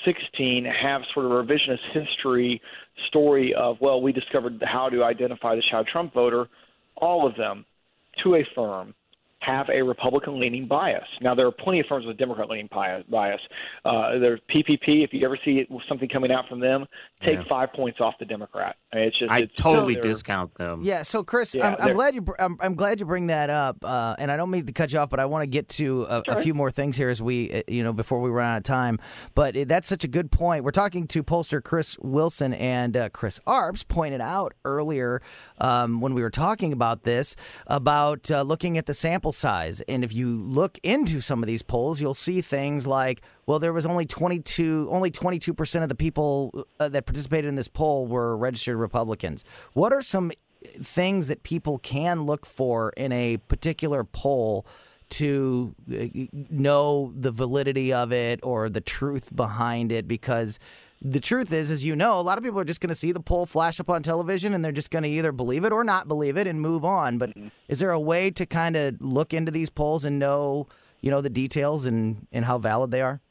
[0.05, 2.61] 2016 have sort of a revisionist history
[3.07, 6.47] story of well, we discovered how to identify the Shy Trump voter.
[6.97, 7.65] All of them,
[8.23, 8.93] to a firm,
[9.41, 11.05] have a Republican leaning bias.
[11.21, 12.67] Now, there are plenty of firms with Democrat leaning
[13.09, 13.41] bias.
[13.85, 15.03] Uh, there's PPP.
[15.03, 16.85] If you ever see something coming out from them,
[17.21, 17.43] take Yeah.
[17.47, 18.75] five points off the Democrat.
[18.91, 20.81] I mean, it's just I it's, totally they're- discount them.
[20.83, 23.77] Yeah, so Chris, Yeah, I'm, I'm glad you I'm, I'm glad you bring that up,
[23.83, 26.03] uh, and I don't mean to cut you off, but I want to get to
[26.09, 28.57] a, a few more things here as we, uh, you know, before we run out
[28.57, 28.97] of time.
[29.35, 30.63] But it, that's such a good point.
[30.65, 35.21] We're talking to pollster Chris Wilson and uh, Chris Arps pointed out earlier
[35.59, 37.35] um, when we were talking about this
[37.67, 41.61] about uh, looking at the sample size, and if you look into some of these
[41.61, 45.95] polls, you'll see things like, well, there was only 22, only 22 percent of the
[45.95, 49.43] people uh, that participated in this poll were registered Republicans.
[49.73, 50.31] What are some
[50.81, 54.65] things that people can look for in a particular poll
[55.09, 56.05] to uh,
[56.49, 60.59] know the validity of it or the truth behind it because
[61.01, 63.11] the truth is as you know a lot of people are just going to see
[63.11, 65.83] the poll flash up on television and they're just going to either believe it or
[65.83, 67.17] not believe it and move on.
[67.17, 67.47] But mm-hmm.
[67.67, 70.67] is there a way to kind of look into these polls and know
[71.01, 73.21] you know the details and and how valid they are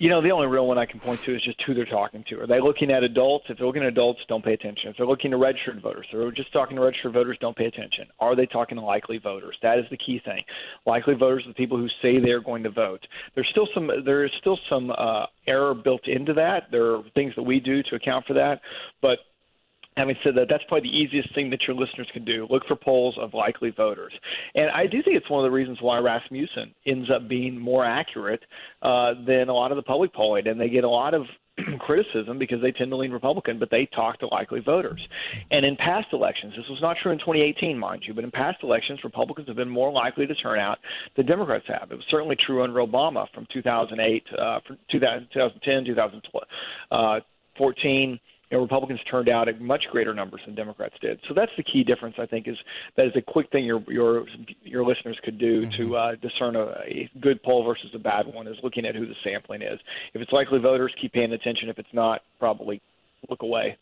[0.00, 2.24] You know, the only real one I can point to is just who they're talking
[2.28, 2.40] to.
[2.40, 3.46] Are they looking at adults?
[3.48, 4.90] If they're looking at adults, don't pay attention.
[4.90, 8.06] If they're looking to registered voters, they're just talking to registered voters, don't pay attention.
[8.20, 9.56] Are they talking to likely voters?
[9.62, 10.44] That is the key thing.
[10.86, 13.04] Likely voters are the people who say they're going to vote.
[13.34, 16.68] There's still some there is still some uh, error built into that.
[16.70, 18.60] There are things that we do to account for that,
[19.02, 19.18] but
[19.98, 22.46] Having said that, that's probably the easiest thing that your listeners can do.
[22.48, 24.12] Look for polls of likely voters.
[24.54, 27.84] And I do think it's one of the reasons why Rasmussen ends up being more
[27.84, 28.44] accurate
[28.80, 30.46] uh, than a lot of the public polling.
[30.46, 31.22] And they get a lot of
[31.80, 35.00] criticism because they tend to lean Republican, but they talk to likely voters.
[35.50, 38.58] And in past elections, this was not true in 2018, mind you, but in past
[38.62, 40.78] elections, Republicans have been more likely to turn out
[41.16, 41.90] than Democrats have.
[41.90, 48.20] It was certainly true under Obama from 2008, uh, from 2000, 2010, 2014
[48.50, 51.20] you know, Republicans turned out at much greater numbers than Democrats did.
[51.28, 52.16] So that's the key difference.
[52.18, 52.56] I think is
[52.96, 54.26] that is a quick thing your your
[54.62, 58.46] your listeners could do to uh, discern a, a good poll versus a bad one
[58.46, 59.78] is looking at who the sampling is.
[60.14, 61.68] If it's likely voters, keep paying attention.
[61.68, 62.80] If it's not, probably
[63.28, 63.76] look away.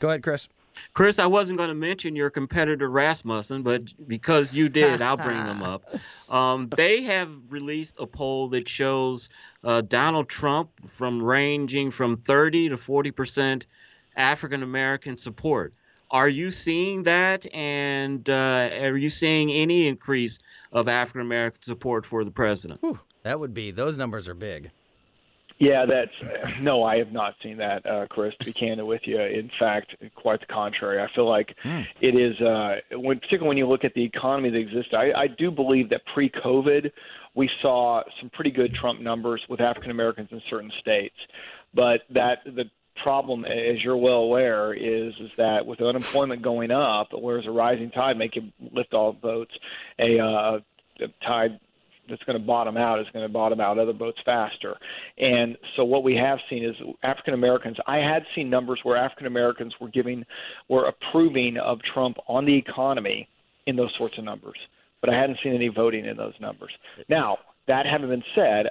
[0.00, 0.48] go ahead chris
[0.92, 5.44] Chris, I wasn't going to mention your competitor Rasmussen, but because you did, I'll bring
[5.44, 5.82] them up.
[6.30, 9.30] Um, they have released a poll that shows
[9.64, 13.66] uh, Donald Trump from ranging from 30 to 40 percent
[14.20, 15.74] African American support.
[16.10, 20.38] Are you seeing that, and uh, are you seeing any increase
[20.72, 22.80] of African American support for the president?
[23.22, 24.70] that would be those numbers are big
[25.58, 28.34] Yeah, that's no, I have not seen that, uh, Chris.
[28.40, 31.02] To be candid with you, in fact, quite the contrary.
[31.02, 31.54] I feel like
[32.00, 34.92] it is uh, when, particularly when you look at the economy that exists.
[34.94, 36.90] I, I do believe that pre-COVID,
[37.34, 41.16] we saw some pretty good Trump numbers with African Americans in certain states,
[41.74, 42.64] but that the
[43.02, 47.90] problem, as you're well aware, is is that with unemployment going up, whereas a rising
[47.90, 49.52] tide make you lift all boats,
[49.98, 50.58] a, uh,
[51.00, 51.58] a tide
[52.08, 54.76] that's going to bottom out is going to bottom out other boats faster.
[55.16, 57.76] And so what we have seen is African Americans.
[57.86, 60.24] I had seen numbers where African Americans were giving,
[60.68, 63.28] were approving of Trump on the economy
[63.66, 64.58] in those sorts of numbers,
[65.00, 66.72] but I hadn't seen any voting in those numbers.
[67.08, 67.38] Now
[67.70, 68.70] that having been said.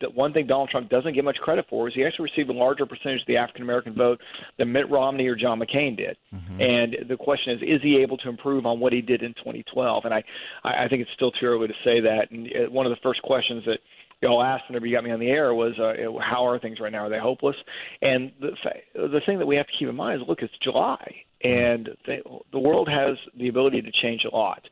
[0.00, 2.52] The one thing Donald Trump doesn't get much credit for is he actually received a
[2.52, 4.20] larger percentage of the African American vote
[4.58, 6.16] than Mitt Romney or John McCain did.
[6.60, 10.04] And the question is, is he able to improve on what he did in 2012?
[10.04, 10.22] And I,
[10.64, 12.30] I I think it's still too early to say that.
[12.30, 13.78] And uh, one of the first questions that
[14.22, 16.92] y'all asked whenever you got me on the air was, uh, how are things right
[16.92, 17.06] now?
[17.06, 17.56] Are they hopeless?
[18.00, 18.50] And the
[18.94, 22.18] the thing that we have to keep in mind is, look, it's July, and the,
[22.52, 24.62] the world has the ability to change a lot.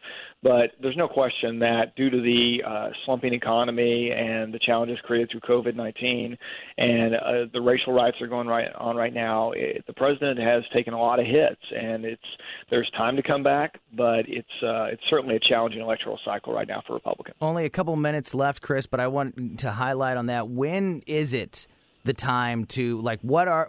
[0.43, 5.31] But there's no question that due to the uh, slumping economy and the challenges created
[5.31, 6.37] through COVID-19
[6.79, 7.21] and uh,
[7.53, 10.95] the racial riots that are going right on right now, it, the president has taken
[10.95, 12.23] a lot of hits, and it's
[12.71, 16.69] there's time to come back, but it's uh, it's certainly a challenging electoral cycle right
[16.69, 17.37] now for Republicans.
[17.41, 20.49] Only a couple minutes left, Chris, but I want to highlight on that.
[20.49, 21.67] When is it
[22.05, 23.69] the time to like what are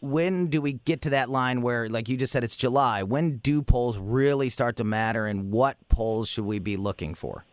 [0.00, 3.02] when do we get to that line where like you just said it's July?
[3.02, 7.44] When do polls really start to matter and what polls should we be looking for?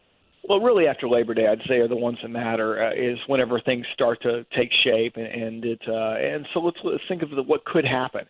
[0.45, 2.83] Well, really, after Labor Day, I'd say are the ones that matter.
[2.83, 5.79] Uh, is whenever things start to take shape, and, and it.
[5.87, 8.25] Uh, and so let's, let's think of the, what could happen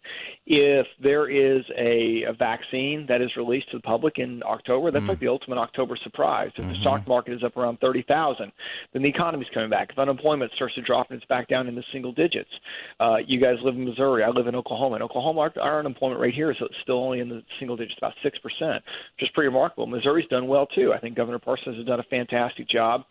[0.46, 4.92] if there is a, a vaccine that is released to the public in October.
[4.92, 6.52] That's like the ultimate October surprise.
[6.56, 8.52] If the stock market is up around thirty thousand,
[8.94, 9.90] then the economy's coming back.
[9.92, 12.52] If unemployment starts to drop and it's back down into single digits,
[13.00, 14.24] uh, you guys live in Missouri.
[14.24, 14.98] I live in Oklahoma.
[14.98, 18.14] In Oklahoma, our, our unemployment rate here is still only in the single digits, about
[18.22, 18.84] six percent,
[19.18, 19.88] which is pretty remarkable.
[19.88, 20.94] Missouri's done well too.
[20.94, 23.04] I think Governor Parsons has done a fantastic job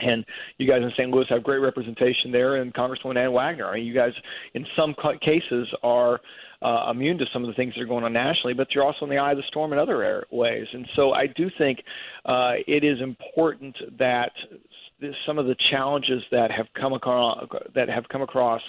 [0.00, 0.24] And
[0.58, 1.10] you guys in St.
[1.10, 3.66] Louis have great representation there, and Congresswoman Ann Wagner.
[3.66, 4.12] I mean, you guys,
[4.54, 6.20] in some ca- cases, are
[6.62, 9.04] uh, immune to some of the things that are going on nationally, but you're also
[9.04, 10.66] in the eye of the storm in other ways.
[10.72, 11.80] And so I do think
[12.24, 14.32] uh, it is important that
[15.02, 18.60] s- some of the challenges that have come across that have come across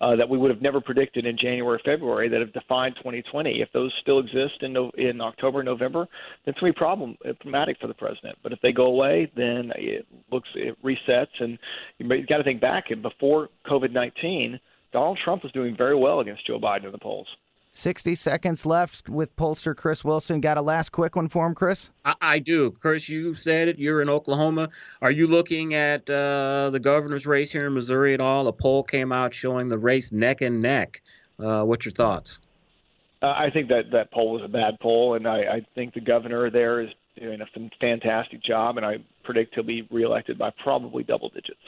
[0.00, 3.60] uh, that we would have never predicted in January, February, that have defined 2020.
[3.60, 6.06] If those still exist in in October, November,
[6.44, 8.36] then it's going to be problem, problematic for the president.
[8.42, 11.58] But if they go away, then it looks it resets, and
[11.98, 12.90] you've got to think back.
[12.90, 14.58] And before COVID-19,
[14.92, 17.28] Donald Trump was doing very well against Joe Biden in the polls.
[17.76, 20.40] 60 seconds left with pollster Chris Wilson.
[20.40, 21.90] Got a last quick one for him, Chris?
[22.04, 22.70] I, I do.
[22.70, 23.78] Chris, you said it.
[23.78, 24.70] You're in Oklahoma.
[25.02, 28.48] Are you looking at uh, the governor's race here in Missouri at all?
[28.48, 31.02] A poll came out showing the race neck and neck.
[31.38, 32.40] Uh, what's your thoughts?
[33.22, 36.00] Uh, I think that that poll was a bad poll, and I, I think the
[36.00, 41.02] governor there is doing a fantastic job, and I predict he'll be reelected by probably
[41.02, 41.60] double digits.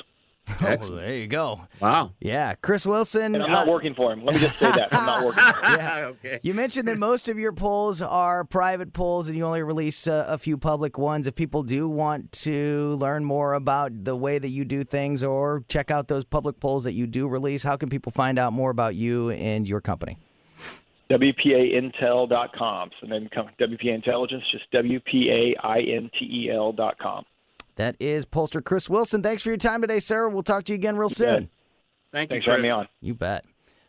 [0.61, 1.61] Oh, there you go.
[1.81, 2.12] Wow.
[2.20, 3.35] Yeah, Chris Wilson.
[3.35, 4.25] And I'm not uh, working for him.
[4.25, 5.43] Let me just say that I'm not working.
[5.43, 5.62] For him.
[5.79, 6.07] yeah.
[6.25, 6.41] okay.
[6.43, 10.27] You mentioned that most of your polls are private polls and you only release uh,
[10.29, 11.27] a few public ones.
[11.27, 15.65] If people do want to learn more about the way that you do things or
[15.69, 18.70] check out those public polls that you do release, how can people find out more
[18.70, 20.19] about you and your company?
[21.11, 22.91] WPAintel.com.
[23.01, 27.25] So then come WPA Intelligence, just WPAINTEL.com.
[27.79, 29.23] That is pollster Chris Wilson.
[29.23, 30.29] Thanks for your time today, sir.
[30.29, 31.49] We'll talk to you again real soon.
[32.13, 32.89] Thank you, Thanks for having me on.
[33.01, 33.45] You bet.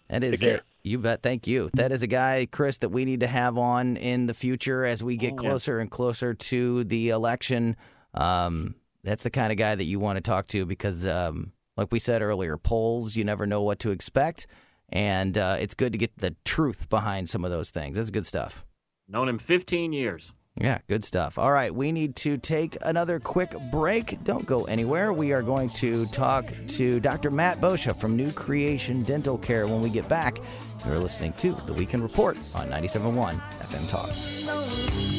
[0.10, 0.56] That is Take care.
[0.58, 0.64] it.
[0.84, 1.22] You bet.
[1.24, 1.70] Thank you.
[1.74, 5.04] That is a guy, Chris, that we need to have on in the future as
[5.04, 5.50] we get Oh, yeah.
[5.50, 7.76] closer and closer to the election.
[8.14, 11.92] Um, that's the kind of guy that you want to talk to because, um, like
[11.92, 14.48] we said earlier, polls, you never know what to expect.
[14.90, 17.96] And uh, it's good to get the truth behind some of those things.
[17.98, 18.66] That's good stuff.
[19.08, 20.32] Known him 15 years.
[20.60, 21.38] Yeah, good stuff.
[21.38, 24.22] All right, we need to take another quick break.
[24.26, 25.14] Don't go anywhere.
[25.14, 27.32] We are going to talk to Dr.
[27.32, 30.38] Matt Boscia from New Creation Dental Care when we get back.
[30.86, 34.10] You're listening to The Weekend Report on 97.1 FM Talk.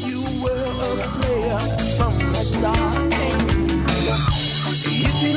[0.06, 1.58] You were a player
[1.96, 3.14] from the start.
[4.82, 5.32] If you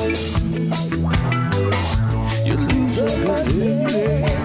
[0.00, 0.50] listen,
[2.46, 3.80] you lose everything.
[3.80, 4.39] You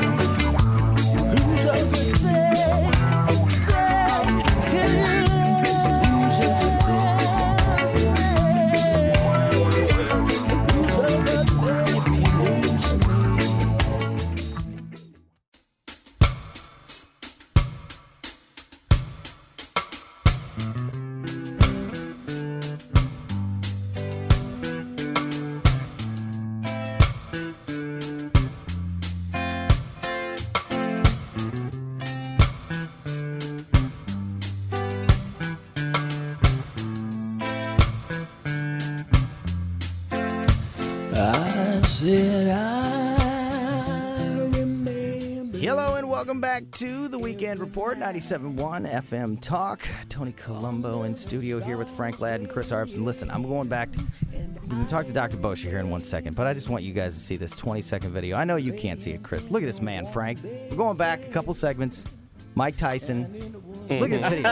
[46.65, 49.87] back to The Weekend Report 97.1 FM Talk.
[50.09, 52.95] Tony Colombo in studio here with Frank Ladd and Chris Arps.
[52.95, 53.99] And listen, I'm going back to.
[54.31, 55.37] We're going to talk to Dr.
[55.37, 57.81] Boscia here in one second, but I just want you guys to see this 20
[57.81, 58.35] second video.
[58.37, 59.49] I know you can't see it, Chris.
[59.51, 60.39] Look at this man, Frank.
[60.43, 62.05] We're going back a couple segments.
[62.55, 63.61] Mike Tyson.
[63.89, 64.49] Look at this video.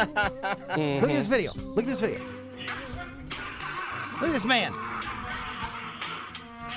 [0.73, 1.02] Mm-hmm.
[1.02, 1.53] Look at this video.
[1.56, 2.19] Look at this video.
[4.19, 4.72] Look at this man.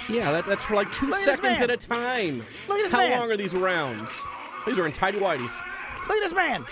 [0.08, 2.38] Yeah, that, that's for like two Look seconds at a time.
[2.68, 3.18] Look at this How man.
[3.18, 4.22] long are these rounds?
[4.66, 5.60] These are in tidy whities.
[6.08, 6.62] Look at this man.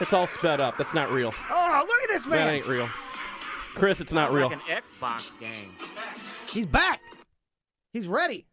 [0.00, 0.76] It's all sped up.
[0.76, 1.32] That's not real.
[1.50, 2.46] Oh, look at this man.
[2.46, 2.86] That ain't real.
[3.74, 4.48] Chris, it's not real.
[4.48, 5.74] Like an Xbox game.
[6.50, 7.00] He's back.
[7.92, 8.46] He's ready.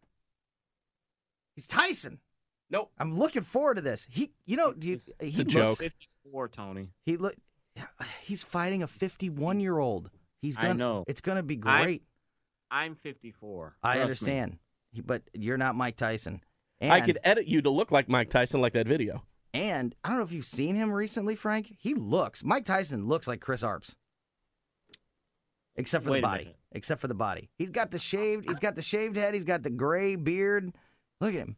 [1.56, 2.18] He's Tyson.
[2.70, 2.90] Nope.
[2.98, 4.06] I'm looking forward to this.
[4.10, 5.78] He, you know, do you, he It's a looks, joke.
[5.78, 6.88] 54, Tony.
[7.04, 7.34] He look.
[8.22, 10.10] He's fighting a 51 year old.
[10.42, 10.74] He's gonna.
[10.74, 11.04] know.
[11.06, 12.02] It's gonna be I'm- great.
[12.70, 13.76] I'm 54.
[13.82, 14.02] I Trust me.
[14.02, 14.58] understand,
[14.92, 16.40] He- but you're not Mike Tyson.
[16.80, 19.22] And, I could edit you to look like Mike Tyson, like that video.
[19.52, 21.74] And I don't know if you've seen him recently, Frank.
[21.78, 22.42] He looks.
[22.44, 23.96] Mike Tyson looks like Chris Arps,
[25.76, 26.56] except for Wait the body.
[26.72, 27.50] Except for the body.
[27.58, 28.48] He's got the shaved.
[28.48, 29.34] He's got the shaved head.
[29.34, 30.72] He's got the gray beard.
[31.20, 31.56] Look at him.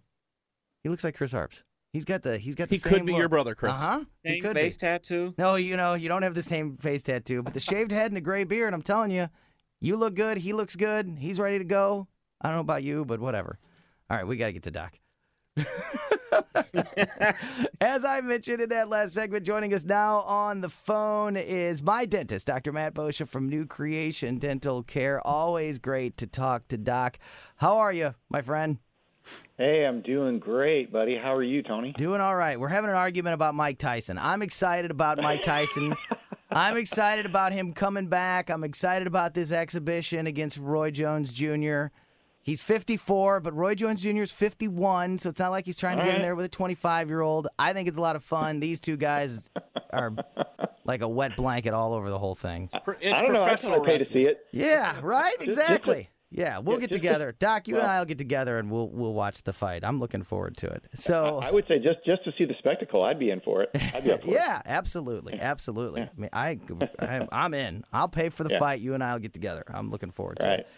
[0.83, 1.63] He looks like Chris Arps.
[1.93, 2.39] He's got the.
[2.39, 2.77] He's got the.
[2.77, 3.75] He could same be your brother, Chris.
[3.75, 4.05] Uh huh.
[4.25, 4.87] He Same could face be.
[4.87, 5.35] tattoo?
[5.37, 8.17] No, you know, you don't have the same face tattoo, but the shaved head and
[8.17, 9.29] the gray beard, I'm telling you,
[9.81, 10.39] you look good.
[10.39, 11.19] He looks good.
[11.21, 12.09] He's ready to go.
[12.41, 13.59] I don't know about you, but whatever.
[14.09, 14.99] All right, we got to get to Doc.
[17.81, 22.07] As I mentioned in that last segment, joining us now on the phone is my
[22.07, 22.73] dentist, Dr.
[22.73, 25.25] Matt Boscia from New Creation Dental Care.
[25.27, 27.19] Always great to talk to Doc.
[27.57, 28.79] How are you, my friend?
[29.57, 31.17] Hey, I'm doing great, buddy.
[31.17, 31.93] How are you, Tony?
[31.93, 32.59] Doing all right.
[32.59, 34.19] We're having an argument about Mike Tyson.
[34.19, 35.95] I'm excited about Mike Tyson.
[36.51, 38.51] I'm excited about him coming back.
[38.51, 41.87] I'm excited about this exhibition against Roy Jones Jr.
[42.45, 44.23] He's 54, but Roy Jones Jr.
[44.23, 46.49] is 51, so it's not like he's trying to All get in there with a
[46.49, 47.47] 25 year old.
[47.59, 48.59] I think it's a lot of fun.
[48.59, 49.49] These two guys
[49.93, 50.13] are
[50.85, 52.69] like a wet blanket all over the whole thing.
[53.01, 53.43] It's I don't know.
[53.43, 54.41] I professional would pay to see it.
[54.51, 55.37] Yeah, right.
[55.39, 56.09] Just- Exactly.
[56.35, 57.37] Yeah, we'll Yeah, get just- together.
[57.39, 59.85] Doc, you and I'll get together and we'll we'll watch the fight.
[59.85, 60.83] I'm looking forward to it.
[60.95, 63.71] So I would say just just to see the spectacle, I'd be in for it.
[63.95, 64.33] I'd be up for it.
[64.37, 66.01] yeah, absolutely, absolutely.
[66.01, 66.59] I mean, I,
[66.99, 67.85] I I'm in.
[67.93, 68.59] I'll pay for the Yeah.
[68.61, 68.81] fight.
[68.81, 69.63] You and I'll get together.
[69.69, 70.59] I'm looking forward to Right.
[70.61, 70.69] it.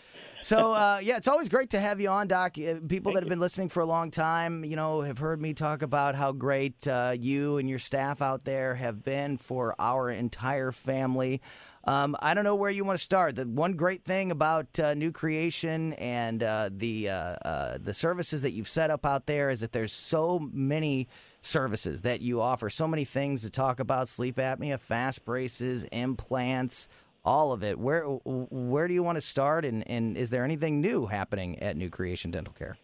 [0.44, 2.58] So uh, yeah, it's always great to have you on, Doc.
[2.58, 5.54] Uh, People that have been listening for a long time, you know, have heard me
[5.54, 10.10] talk about how great uh, you and your staff out there have been for our
[10.10, 11.40] entire family.
[11.84, 13.36] Um, I don't know where you want to start.
[13.36, 18.42] The one great thing about uh, New Creation and uh, the uh, uh, the services
[18.42, 21.08] that you've set up out there is that there's so many
[21.40, 26.86] services that you offer, so many things to talk about: sleep apnea, fast braces, implants,
[27.24, 27.78] all of it.
[27.78, 29.64] Where where do you want to start?
[29.64, 32.76] And, and is there anything new happening at New Creation Dental Care?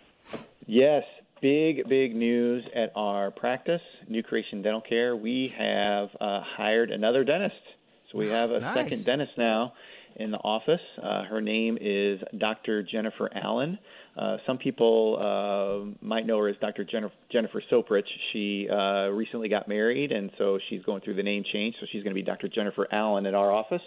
[0.66, 1.04] Yes,
[1.42, 5.16] big, big news at our practice, New Creation Dental Care.
[5.16, 7.56] We have uh, hired another dentist.
[8.12, 8.74] So we have a Nice.
[8.74, 9.74] second dentist now
[10.16, 10.80] in the office.
[11.02, 12.82] Uh, her name is Dr.
[12.82, 13.78] Jennifer Allen.
[14.20, 16.84] Uh, some people uh, might know her as Dr.
[16.84, 18.04] Jennifer, Jennifer Soprich.
[18.32, 21.74] She uh, recently got married, and so she's going through the name change.
[21.80, 22.48] So she's going to be Dr.
[22.48, 23.80] Jennifer Allen at our office.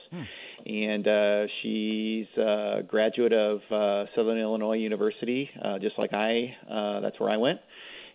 [0.65, 6.55] And uh, she's a graduate of uh, Southern Illinois University, uh, just like I.
[6.67, 7.59] Uh, that's where I went.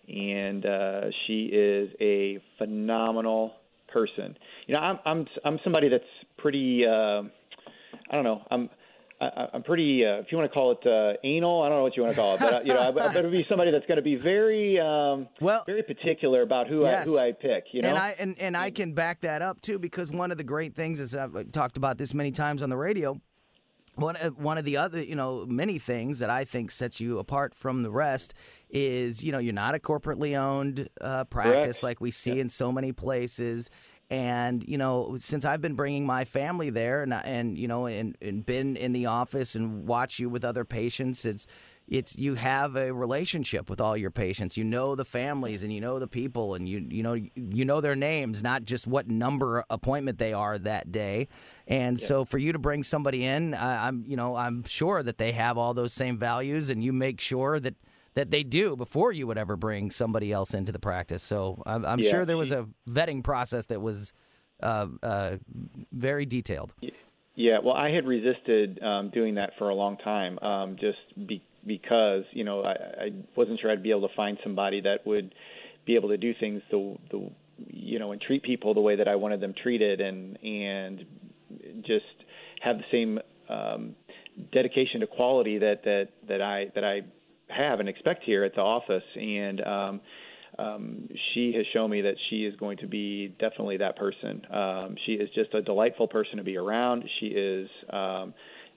[0.09, 3.53] And uh, she is a phenomenal
[3.93, 4.37] person.
[4.67, 6.05] You know, I'm I'm I'm somebody that's
[6.39, 6.85] pretty.
[6.85, 7.23] Uh,
[8.11, 8.43] I don't know.
[8.51, 8.71] I'm
[9.21, 10.05] I, I'm pretty.
[10.05, 12.15] Uh, if you want to call it uh, anal, I don't know what you want
[12.15, 14.03] to call it, but uh, you know, I, I better be somebody that's going to
[14.03, 17.03] be very um, well, very particular about who Yes.
[17.03, 17.65] I who I pick.
[17.73, 20.39] You know, And I and, and I can back that up too because one of
[20.39, 23.21] the great things is I've talked about this many times on the radio.
[23.97, 27.19] One of, one of the other, you know, many things that I think sets you
[27.19, 28.33] apart from the rest
[28.71, 31.83] is, you know, you're not a corporately owned uh, practice Correct.
[31.83, 33.71] like we see in so many places.
[34.11, 38.17] And you know, since I've been bringing my family there, and and you know, and,
[38.23, 41.47] and been in the office and watch you with other patients, it's
[41.89, 44.57] it's you have a relationship with all your patients.
[44.57, 47.81] You know the families and you know the people and you you know you know
[47.81, 51.29] their names, not just what number appointment they are that day.
[51.67, 55.19] And so for you to bring somebody in, I, I'm you know I'm sure that
[55.19, 57.75] they have all those same values, and you make sure that
[58.19, 61.23] that they do before you would ever bring somebody else into the practice.
[61.23, 64.13] So I'm, I'm Yeah, sure there was a vetting process that was
[64.61, 65.37] uh, uh,
[65.93, 66.75] very detailed.
[67.37, 71.45] Yeah, well, I had resisted um, doing that for a long time, um, just be,
[71.65, 72.73] because you know I,
[73.05, 75.33] I wasn't sure I'd be able to find somebody that would
[75.87, 77.31] be able to do things the the
[77.69, 81.05] you know and treat people the way that I wanted them treated, and and
[81.87, 82.05] just
[82.63, 83.95] have the same um,
[84.53, 87.03] dedication to quality that that that I that I
[87.49, 90.01] have and expect here at the office, and um,
[90.59, 94.43] um, she has shown me that she is going to be definitely that person.
[94.53, 97.05] Um, she is just a delightful person to be around.
[97.21, 98.35] She is um,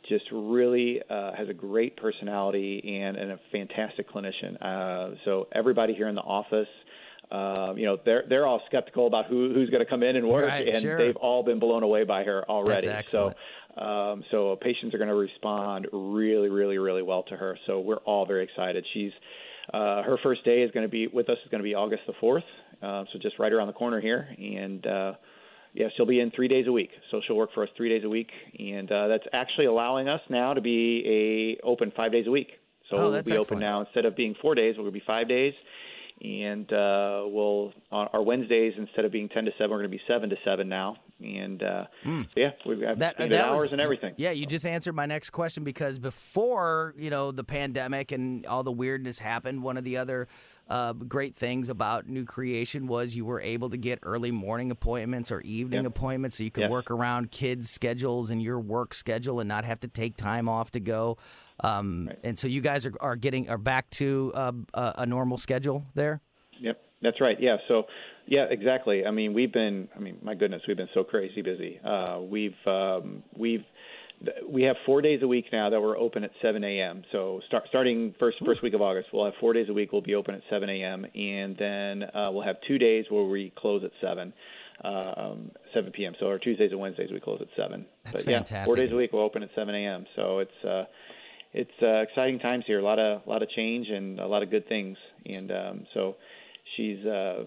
[0.08, 4.62] just really uh, has a great personality and, and a fantastic clinician.
[4.62, 6.68] Uh, so everybody here in the office.
[7.32, 10.28] Um, you know they're they're all skeptical about who who's going to come in and
[10.28, 10.98] work, Right, and sure.
[10.98, 12.88] they've all been blown away by her already.
[13.08, 13.34] So
[13.78, 17.58] um, so patients are going to respond really, really, really well to her.
[17.68, 18.86] So we're all very excited.
[18.94, 19.12] She's
[19.74, 22.04] uh, her first day is going to be with us is going to be August
[22.06, 22.44] the fourth.
[22.82, 25.14] Uh, so just right around the corner here, and uh,
[25.74, 26.90] yeah, she'll be in three days a week.
[27.12, 28.30] So she'll work for us three days a week,
[28.60, 32.50] and uh, that's actually allowing us now to be a open five days a week.
[32.90, 35.54] So Oh, we'll be open now instead of being four days, we'll be five days.
[36.24, 39.98] And uh, we'll on our Wednesdays instead of being ten to seven, we're going to
[39.98, 40.98] be seven to seven now.
[41.20, 44.14] And uh, so yeah, we've got That, that hours was- and everything.
[44.18, 48.62] Yeah, you just answered my next question because before you know the pandemic and all
[48.64, 50.28] the weirdness happened, one of the other
[50.70, 55.32] uh, great things about New Creation was you were able to get early morning appointments
[55.32, 59.48] or evening appointments, so you could work around kids' schedules and your work schedule and
[59.48, 61.18] not have to take time off to go.
[61.62, 65.38] Um, And so you guys are, are getting are back to uh, a, a normal
[65.38, 66.22] schedule there.
[66.60, 67.38] Yep, that's right.
[67.40, 67.58] Yeah.
[67.68, 67.84] So,
[68.28, 69.06] yeah, exactly.
[69.06, 69.88] I mean, we've been.
[69.96, 71.80] I mean, my goodness, we've been so crazy busy.
[71.84, 73.64] Uh, we've um, we've
[74.48, 77.04] we have four days a week now that we're open at 7 a.m.
[77.12, 79.92] So start, starting first first week of August, we'll have four days a week.
[79.92, 81.06] We'll be open at 7 a.m.
[81.16, 84.34] and then uh, we'll have two days where we close at 7.
[84.84, 86.14] Um, 7 p.m.
[86.20, 87.86] So our Tuesdays and Wednesdays we close at 7.
[88.04, 90.06] That's but yeah, four days a week we'll open at 7 a.m.
[90.16, 90.86] So it's uh,
[91.54, 92.80] it's uh, exciting times here.
[92.80, 94.98] A lot of a lot of change and a lot of good things.
[95.26, 96.16] And um, so
[96.76, 97.44] she's uh,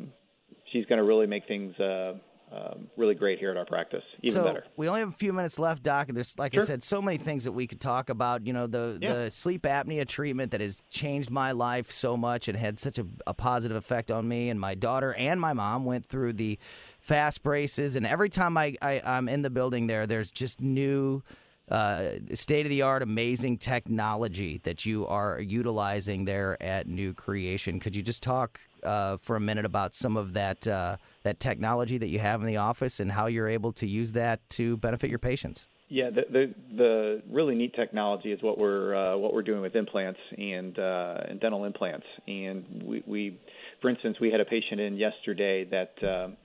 [0.73, 2.15] she's going to really make things uh,
[2.53, 4.03] um, really great here at our practice.
[4.23, 4.65] Even so better.
[4.77, 6.09] we only have a few minutes left, Doc.
[6.09, 8.47] and There's, like I said, so many things that we could talk about.
[8.47, 9.13] You know, the Yeah.
[9.15, 13.07] the sleep apnea treatment that has changed my life so much and had such a,
[13.27, 14.51] a positive effect on me.
[14.51, 16.59] And my daughter and my mom went through the
[17.01, 21.23] fast braces, and every time I, I I'm in the building there, there's just new.
[21.69, 27.81] Uh, state of the art, amazing technology that you are utilizing there at New Creation.
[27.81, 31.97] Could you just talk uh, for a minute about some of that uh, that technology
[31.97, 35.09] that you have in the office and how you're able to use that to benefit
[35.09, 35.67] your patients?
[35.89, 39.75] Yeah, the, the the really neat technology is what we're uh, what we're doing with
[39.75, 42.07] implants and uh, and dental implants.
[42.27, 43.41] And we, we,
[43.81, 46.37] for instance, we had a patient in yesterday that um,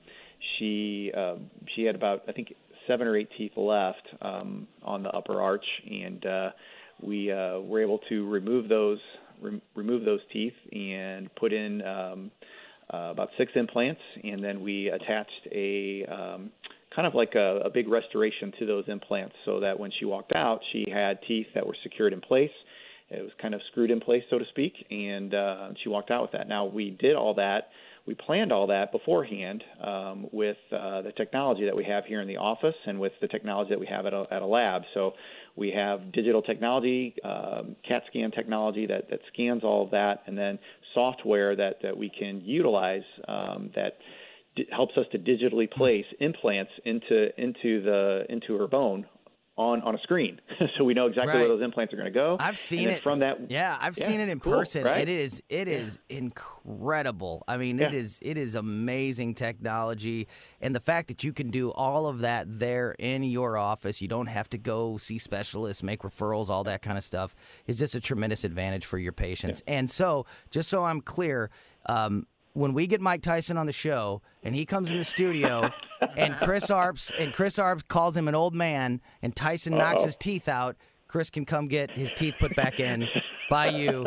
[0.57, 1.35] she uh,
[1.75, 2.53] she had about I think
[2.89, 6.49] seven or eight teeth left um, on the upper arch, and uh,
[7.01, 8.99] we uh, were able to remove those
[9.41, 12.31] rem- remove those teeth and put in um,
[12.93, 16.51] uh, about six implants, and then we attached a um,
[16.95, 20.33] kind of like a, a big restoration to those implants, so that when she walked
[20.33, 22.51] out, she had teeth that were secured in place.
[23.11, 26.23] It was kind of screwed in place, so to speak, and uh, she walked out
[26.23, 26.47] with that.
[26.47, 27.69] Now we did all that.
[28.09, 32.27] We planned all that beforehand um, with uh, the technology that we have here in
[32.27, 34.81] the office and with the technology that we have at a, at a lab.
[34.95, 35.11] So
[35.55, 40.35] we have digital technology, um, CAT scan technology that, that scans all of that, and
[40.35, 40.57] then
[40.95, 43.99] software that, that we can utilize um, that
[44.71, 49.05] helps us to digitally place implants into into the into her bone
[49.59, 50.39] on on a screen,
[50.77, 51.39] so we know exactly Right.
[51.41, 52.37] where those implants are going to go.
[52.39, 53.51] I've seen it from that.
[53.51, 54.85] Yeah, I've Yeah, seen it in cool, person.
[54.85, 55.01] right?
[55.01, 55.73] It is it Yeah.
[55.75, 55.99] is
[56.63, 57.43] incredible.
[57.47, 57.99] I mean, it Yeah.
[57.99, 60.27] is it is amazing technology,
[60.61, 64.07] and the fact that you can do all of that there in your office, you
[64.07, 67.35] don't have to go see specialists, make referrals, all that kind of stuff,
[67.67, 69.61] is just a tremendous advantage for your patients.
[69.67, 71.49] And so, just so I'm clear.
[71.87, 75.69] Um, when we get Mike Tyson on the show and he comes in the studio
[76.17, 80.05] and Chris Arps and Chris Arps calls him an old man and Tyson knocks Uh-oh.
[80.07, 80.75] his teeth out,
[81.07, 83.07] Chris can come get his teeth put back in
[83.49, 84.05] by you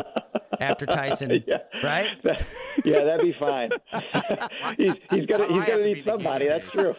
[0.61, 1.59] after Tyson, Yeah.
[1.83, 2.11] Right?
[2.23, 2.43] That-
[2.85, 3.71] yeah, that'd be fine.
[4.77, 6.47] he's he's gonna he's gonna need somebody.
[6.49, 6.95] That's true.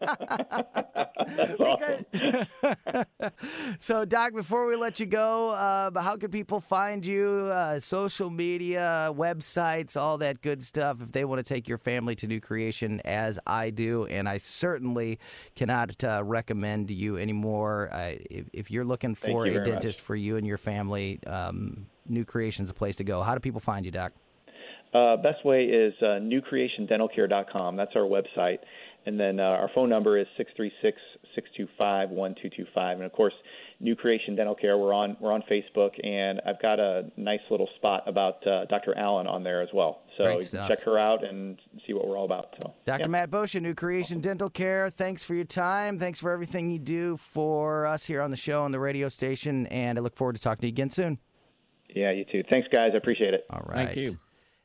[0.00, 2.04] That's awesome.
[3.78, 7.48] so, Doc, before we let you go, uh, how can people find you?
[7.52, 11.00] Uh, social media, websites, all that good stuff.
[11.02, 14.38] If they want to take your family to new creation, as I do, and I
[14.38, 15.18] certainly
[15.54, 17.88] cannot uh, recommend you anymore.
[17.92, 19.68] Uh, if, if you're looking for a very much.
[19.68, 23.22] dentist for you and your family, um, New Creation's a place to go.
[23.22, 24.12] How do people find you, Doc?
[24.94, 27.76] Uh, best way is uh, newcreationdentalcare.com.
[27.76, 28.58] That's our website.
[29.06, 30.98] And then uh, our phone number is 636
[31.36, 32.96] 625 1225.
[32.96, 33.34] And of course,
[33.78, 35.90] New Creation Dental Care, we're on, we're on Facebook.
[36.04, 38.98] And I've got a nice little spot about uh, Dr.
[38.98, 40.00] Allen on there as well.
[40.16, 40.68] So Great you can stuff.
[40.70, 41.56] check her out and
[41.86, 42.56] see what we're all about.
[42.62, 43.02] So, Dr.
[43.02, 43.06] yeah.
[43.06, 44.88] Matt Boscia, New Creation Dental Care.
[44.90, 46.00] Thanks for your time.
[46.00, 49.68] Thanks for everything you do for us here on the show on the radio station.
[49.68, 51.18] And I look forward to talking to you again soon.
[51.94, 52.42] Yeah, you too.
[52.50, 52.90] Thanks, guys.
[52.94, 53.46] I appreciate it.
[53.50, 54.16] All right.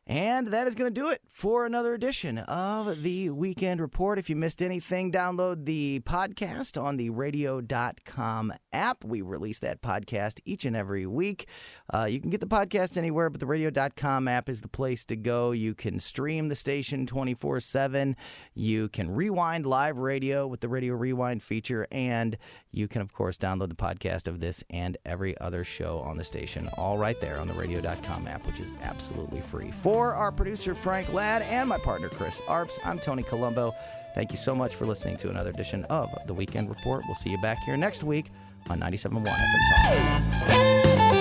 [0.07, 4.17] And that is going to do it for another edition of the Weekend Report.
[4.17, 9.05] If you missed anything, download the podcast on the radio.com app.
[9.05, 11.47] We release that podcast each and every week.
[11.93, 15.15] Uh, you can get the podcast anywhere, but the radio.com app is the place to
[15.15, 15.51] go.
[15.51, 18.15] You can stream the station 24 7.
[18.55, 21.87] You can rewind live radio with the Radio Rewind feature.
[21.91, 22.37] And
[22.71, 26.23] you can, of course, download the podcast of this and every other show on the
[26.23, 29.69] station, all right there on the radio.com app, which is absolutely free.
[29.71, 33.75] For our producer, Frank Ladd, and my partner, Chris Arps, I'm Tony Colombo.
[34.15, 37.03] Thank you so much for listening to another edition of The Weekend Report.
[37.07, 38.27] We'll see you back here next week
[38.69, 41.20] on 97.1 FM Talk.